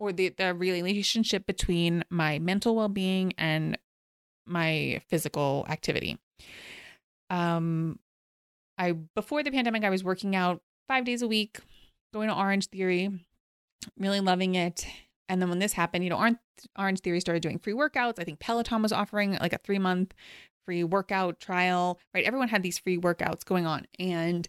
or 0.00 0.12
the, 0.12 0.30
the 0.30 0.52
relationship 0.52 1.46
between 1.46 2.04
my 2.10 2.40
mental 2.40 2.74
well-being 2.74 3.34
and 3.38 3.78
my 4.44 5.00
physical 5.08 5.64
activity. 5.68 6.18
Um 7.30 8.00
I 8.78 8.92
before 8.92 9.44
the 9.44 9.52
pandemic 9.52 9.84
I 9.84 9.90
was 9.90 10.02
working 10.02 10.34
out 10.34 10.60
5 10.88 11.04
days 11.04 11.22
a 11.22 11.28
week, 11.28 11.58
going 12.12 12.28
to 12.28 12.34
Orange 12.34 12.66
Theory, 12.66 13.10
really 13.96 14.20
loving 14.20 14.56
it. 14.56 14.86
And 15.28 15.40
then 15.42 15.48
when 15.48 15.58
this 15.58 15.72
happened, 15.72 16.04
you 16.04 16.10
know, 16.10 16.16
Orange, 16.16 16.38
Orange 16.78 17.00
Theory 17.00 17.20
started 17.20 17.42
doing 17.42 17.58
free 17.58 17.74
workouts. 17.74 18.18
I 18.18 18.24
think 18.24 18.38
Peloton 18.38 18.82
was 18.82 18.92
offering 18.92 19.36
like 19.40 19.52
a 19.52 19.58
3 19.58 19.78
month 19.78 20.14
free 20.64 20.84
workout 20.84 21.40
trial, 21.40 21.98
right? 22.14 22.24
Everyone 22.24 22.48
had 22.48 22.62
these 22.62 22.78
free 22.78 22.98
workouts 22.98 23.44
going 23.44 23.66
on 23.66 23.86
and 23.98 24.48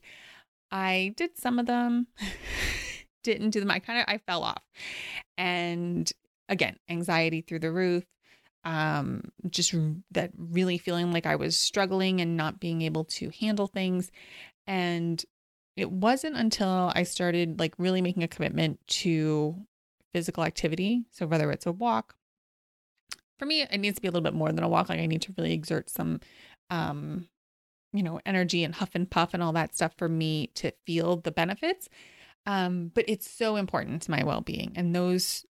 I 0.72 1.14
did 1.18 1.38
some 1.38 1.60
of 1.60 1.66
them. 1.66 2.08
didn't 3.24 3.52
do 3.52 3.60
them. 3.60 3.72
I 3.72 3.80
kind 3.80 4.00
of 4.00 4.06
I 4.08 4.18
fell 4.18 4.44
off. 4.44 4.62
And 5.38 6.12
again, 6.48 6.78
anxiety 6.90 7.42
through 7.42 7.60
the 7.60 7.72
roof. 7.72 8.04
Um, 8.66 9.32
just 9.50 9.74
that 10.12 10.32
really 10.38 10.78
feeling 10.78 11.12
like 11.12 11.26
I 11.26 11.38
was 11.38 11.58
struggling 11.58 12.20
and 12.20 12.36
not 12.36 12.60
being 12.60 12.82
able 12.82 13.06
to 13.06 13.32
handle 13.40 13.68
things. 13.68 14.12
And 14.68 15.24
it 15.78 15.90
wasn't 15.90 16.36
until 16.36 16.92
I 16.94 17.04
started 17.04 17.60
like 17.60 17.74
really 17.78 18.02
making 18.02 18.24
a 18.24 18.28
commitment 18.28 18.86
to 18.88 19.56
physical 20.14 20.44
activity. 20.44 21.06
So 21.12 21.26
whether 21.28 21.52
it's 21.52 21.66
a 21.66 21.72
walk, 21.72 22.16
for 23.38 23.46
me, 23.46 23.62
it 23.62 23.78
needs 23.78 23.96
to 23.96 24.02
be 24.02 24.08
a 24.08 24.12
little 24.12 24.24
bit 24.24 24.34
more 24.34 24.52
than 24.52 24.64
a 24.64 24.70
walk. 24.70 24.90
Like 24.90 25.00
I 25.00 25.06
need 25.06 25.22
to 25.24 25.34
really 25.38 25.54
exert 25.54 25.90
some 25.90 26.20
um, 26.70 27.28
you 27.94 28.04
know, 28.04 28.20
energy 28.26 28.64
and 28.64 28.76
huff 28.76 28.92
and 28.94 29.10
puff 29.10 29.34
and 29.34 29.42
all 29.42 29.54
that 29.54 29.74
stuff 29.74 29.94
for 29.98 30.08
me 30.08 30.48
to 30.56 30.72
feel 30.86 31.18
the 31.18 31.32
benefits. 31.32 31.90
Um, 32.46 32.92
but 32.94 33.06
it's 33.08 33.30
so 33.30 33.56
important 33.56 34.04
to 34.04 34.12
my 34.12 34.24
well 34.24 34.42
being. 34.42 34.74
And 34.76 34.96
those, 34.96 35.46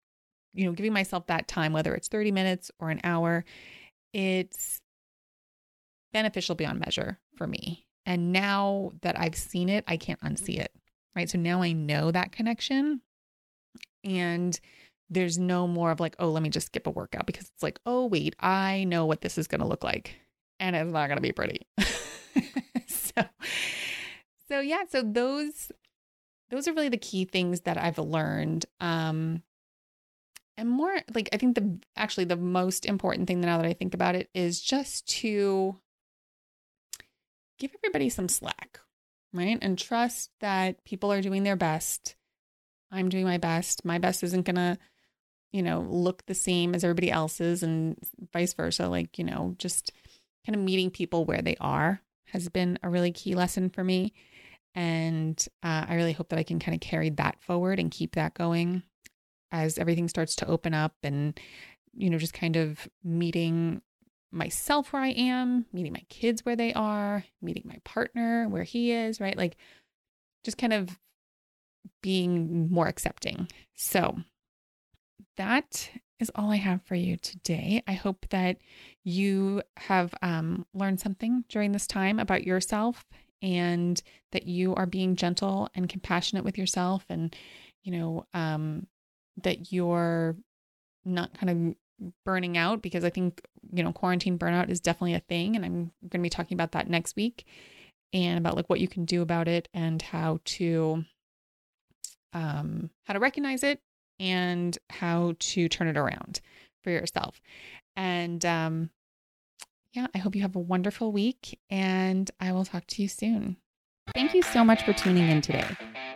you 0.54 0.64
know, 0.64 0.72
giving 0.72 0.92
myself 0.92 1.26
that 1.26 1.48
time, 1.48 1.72
whether 1.72 1.94
it's 1.94 2.08
30 2.08 2.32
minutes 2.32 2.70
or 2.78 2.90
an 2.90 3.00
hour, 3.04 3.44
it's 4.12 4.80
beneficial 6.12 6.54
beyond 6.54 6.80
measure 6.80 7.18
for 7.36 7.46
me. 7.46 7.86
And 8.04 8.32
now 8.32 8.92
that 9.02 9.18
I've 9.18 9.34
seen 9.34 9.68
it, 9.68 9.84
I 9.88 9.96
can't 9.96 10.20
unsee 10.20 10.58
it. 10.58 10.72
Right. 11.14 11.28
So 11.28 11.38
now 11.38 11.62
I 11.62 11.72
know 11.72 12.10
that 12.10 12.32
connection. 12.32 13.00
And 14.06 14.58
there's 15.10 15.38
no 15.38 15.66
more 15.66 15.90
of 15.90 16.00
like, 16.00 16.16
oh, 16.18 16.30
let 16.30 16.42
me 16.42 16.48
just 16.48 16.66
skip 16.66 16.86
a 16.86 16.90
workout 16.90 17.26
because 17.26 17.48
it's 17.48 17.62
like, 17.62 17.78
oh, 17.84 18.06
wait, 18.06 18.34
I 18.40 18.84
know 18.84 19.04
what 19.04 19.20
this 19.20 19.36
is 19.36 19.46
going 19.46 19.60
to 19.60 19.66
look 19.66 19.84
like. 19.84 20.14
And 20.58 20.74
it's 20.74 20.90
not 20.90 21.08
going 21.08 21.18
to 21.18 21.22
be 21.22 21.32
pretty. 21.32 21.66
so, 22.86 23.22
so 24.48 24.60
yeah, 24.60 24.84
so 24.88 25.02
those 25.02 25.70
those 26.50 26.68
are 26.68 26.72
really 26.72 26.88
the 26.88 26.96
key 26.96 27.24
things 27.24 27.62
that 27.62 27.76
I've 27.76 27.98
learned. 27.98 28.66
Um, 28.80 29.42
and 30.56 30.68
more 30.70 30.96
like 31.14 31.28
I 31.32 31.36
think 31.36 31.54
the 31.54 31.78
actually 31.96 32.24
the 32.24 32.36
most 32.36 32.86
important 32.86 33.26
thing 33.26 33.40
now 33.40 33.58
that 33.58 33.66
I 33.66 33.74
think 33.74 33.94
about 33.94 34.14
it 34.14 34.30
is 34.34 34.60
just 34.60 35.06
to 35.20 35.76
give 37.58 37.72
everybody 37.78 38.08
some 38.08 38.28
slack, 38.28 38.80
right? 39.32 39.58
And 39.60 39.78
trust 39.78 40.30
that 40.40 40.84
people 40.84 41.12
are 41.12 41.20
doing 41.20 41.42
their 41.42 41.56
best. 41.56 42.16
I'm 42.90 43.09
doing 43.09 43.25
my 43.25 43.38
best. 43.38 43.85
My 43.85 43.99
best 43.99 44.22
isn't 44.22 44.46
going 44.46 44.57
to, 44.57 44.79
you 45.53 45.62
know, 45.62 45.81
look 45.88 46.25
the 46.27 46.35
same 46.35 46.75
as 46.75 46.85
everybody 46.85 47.11
else's 47.11 47.62
and 47.62 47.96
vice 48.33 48.55
versa. 48.55 48.88
Like, 48.88 49.18
you 49.18 49.25
know, 49.25 49.55
just 49.59 49.92
kind 50.46 50.57
of 50.57 50.62
meeting 50.62 50.90
people 50.90 51.25
where 51.25 51.42
they 51.42 51.57
are 51.61 52.01
has 52.27 52.49
been 52.49 52.79
a 52.83 52.88
really 52.88 53.12
key 53.12 53.35
lesson 53.35 53.70
for 53.70 53.83
me. 53.83 54.12
And 54.75 55.42
uh, 55.62 55.87
I 55.88 55.94
really 55.94 56.12
hope 56.12 56.29
that 56.29 56.38
I 56.38 56.42
can 56.42 56.59
kind 56.59 56.75
of 56.75 56.81
carry 56.81 57.11
that 57.11 57.40
forward 57.40 57.79
and 57.79 57.90
keep 57.90 58.14
that 58.14 58.35
going 58.35 58.83
as 59.51 59.79
everything 59.79 60.09
starts 60.09 60.37
to 60.37 60.46
open 60.46 60.75
up 60.75 60.94
and, 61.03 61.38
you 61.94 62.11
know, 62.11 62.18
just 62.18 62.35
kind 62.35 62.57
of 62.57 62.87
meeting 63.03 63.81
myself 64.33 64.92
where 64.92 65.03
I 65.03 65.11
am, 65.11 65.66
meeting 65.72 65.92
my 65.92 66.05
kids 66.09 66.44
where 66.44 66.57
they 66.57 66.75
are, 66.75 67.25
meeting 67.40 67.62
my 67.66 67.79
partner 67.85 68.49
where 68.49 68.64
he 68.64 68.92
is, 68.92 69.20
right? 69.20 69.37
Like 69.37 69.57
just 70.44 70.59
kind 70.59 70.72
of 70.72 70.99
being 72.03 72.70
more 72.70 72.87
accepting. 72.88 73.49
So 73.75 74.18
that 75.37 75.90
is 76.18 76.31
all 76.35 76.51
I 76.51 76.57
have 76.57 76.83
for 76.83 76.94
you 76.94 77.16
today. 77.16 77.83
I 77.87 77.92
hope 77.92 78.27
that 78.31 78.57
you 79.05 79.62
have 79.77 80.14
um, 80.22 80.66
learned 80.72 81.01
something 81.01 81.44
during 81.49 81.72
this 81.72 81.87
time 81.87 82.18
about 82.18 82.44
yourself 82.44 83.05
and 83.42 84.03
that 84.33 84.46
you 84.46 84.75
are 84.75 84.87
being 84.87 85.16
gentle 85.16 85.68
and 85.75 85.88
compassionate 85.88 86.44
with 86.44 86.57
yourself 86.57 87.05
and 87.09 87.37
you 87.85 87.92
know 87.92 88.27
um 88.35 88.87
that 89.42 89.72
you're 89.72 90.37
not 91.05 91.38
kind 91.38 91.51
of 91.51 92.11
burning 92.25 92.57
out 92.57 92.83
because 92.83 93.05
i 93.05 93.11
think 93.11 93.42
you 93.72 93.83
know 93.83 93.92
quarantine 93.92 94.38
burnout 94.38 94.70
is 94.70 94.81
definitely 94.81 95.14
a 95.14 95.20
thing 95.20 95.55
and 95.55 95.64
i'm 95.64 95.92
going 96.09 96.12
to 96.12 96.18
be 96.20 96.31
talking 96.31 96.57
about 96.57 96.72
that 96.72 96.88
next 96.88 97.16
week 97.16 97.44
and 98.12 98.38
about 98.38 98.57
like 98.57 98.68
what 98.68 98.81
you 98.81 98.88
can 98.88 99.05
do 99.05 99.22
about 99.22 99.49
it 99.49 99.68
and 99.75 100.01
how 100.01 100.38
to 100.44 101.05
um 102.37 102.90
how 103.05 103.14
to 103.14 103.20
recognize 103.20 103.62
it 103.62 103.81
and 104.20 104.79
how 104.90 105.35
to 105.38 105.68
turn 105.68 105.88
it 105.88 105.96
around 105.96 106.40
for 106.83 106.90
yourself 106.90 107.40
and 107.96 108.44
um 108.44 108.90
yeah, 109.96 110.09
I 110.14 110.18
hope 110.18 110.37
you 110.37 110.42
have 110.42 110.55
a 110.55 110.61
wonderful 110.61 111.11
week 111.11 111.59
and 111.70 112.31
I 112.38 112.53
will 112.53 112.66
talk 112.66 112.87
to 112.88 113.03
you 113.03 113.09
soon. 113.09 113.57
Thank 114.12 114.35
you 114.35 114.42
so 114.42 114.62
much 114.62 114.85
for 114.85 114.92
tuning 114.92 115.29
in 115.29 115.40
today. 115.40 115.66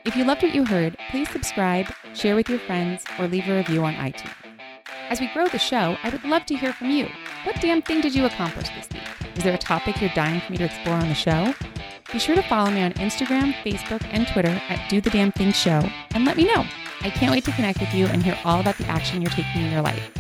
If 0.05 0.17
you 0.17 0.25
loved 0.25 0.43
what 0.43 0.55
you 0.55 0.67
heard, 0.67 0.99
please 1.11 1.31
subscribe, 1.31 1.87
share 2.15 2.37
with 2.37 2.51
your 2.51 2.59
friends, 2.59 3.05
or 3.19 3.27
leave 3.27 3.49
a 3.49 3.57
review 3.57 3.83
on 3.85 3.95
iTunes. 3.95 4.35
As 5.09 5.19
we 5.19 5.29
grow 5.33 5.49
the 5.49 5.59
show, 5.59 5.97
I 6.03 6.11
would 6.11 6.25
love 6.25 6.45
to 6.47 6.57
hear 6.57 6.75
from 6.75 6.91
you. 6.91 7.09
What 7.45 7.61
damn 7.61 7.81
thing 7.81 8.03
did 8.03 8.15
you 8.15 8.27
accomplish 8.27 8.69
this 8.69 8.89
week? 8.93 9.03
Is 9.37 9.45
there 9.45 9.55
a 9.55 9.59
topic 9.59 10.01
you're 10.01 10.11
dying 10.11 10.41
for 10.41 10.53
me 10.53 10.59
to 10.59 10.65
explore 10.65 10.97
on 10.97 11.09
the 11.09 11.15
show? 11.15 11.55
Be 12.12 12.18
sure 12.18 12.35
to 12.35 12.42
follow 12.42 12.73
me 12.73 12.83
on 12.83 12.92
Instagram, 12.94 13.53
Facebook, 13.62 14.05
and 14.11 14.27
Twitter 14.27 14.61
at 14.68 14.90
Do 14.90 15.01
the 15.01 15.11
Damn 15.11 15.31
Thing 15.31 15.53
Show 15.53 15.88
and 16.11 16.25
let 16.25 16.37
me 16.37 16.44
know. 16.44 16.66
I 17.03 17.11
can't 17.11 17.31
wait 17.31 17.44
to 17.44 17.53
connect 17.53 17.79
with 17.79 17.94
you 17.94 18.07
and 18.07 18.20
hear 18.20 18.37
all 18.44 18.59
about 18.59 18.77
the 18.79 18.87
action 18.87 19.23
you're 19.23 19.31
taking 19.31 19.62
in 19.62 19.70
your 19.70 19.83
life. 19.83 20.11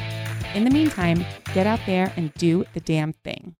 In 0.54 0.62
the 0.62 0.70
meantime, 0.70 1.24
get 1.52 1.66
out 1.66 1.80
there 1.86 2.12
and 2.16 2.32
do 2.34 2.64
the 2.74 2.80
damn 2.80 3.12
thing. 3.12 3.56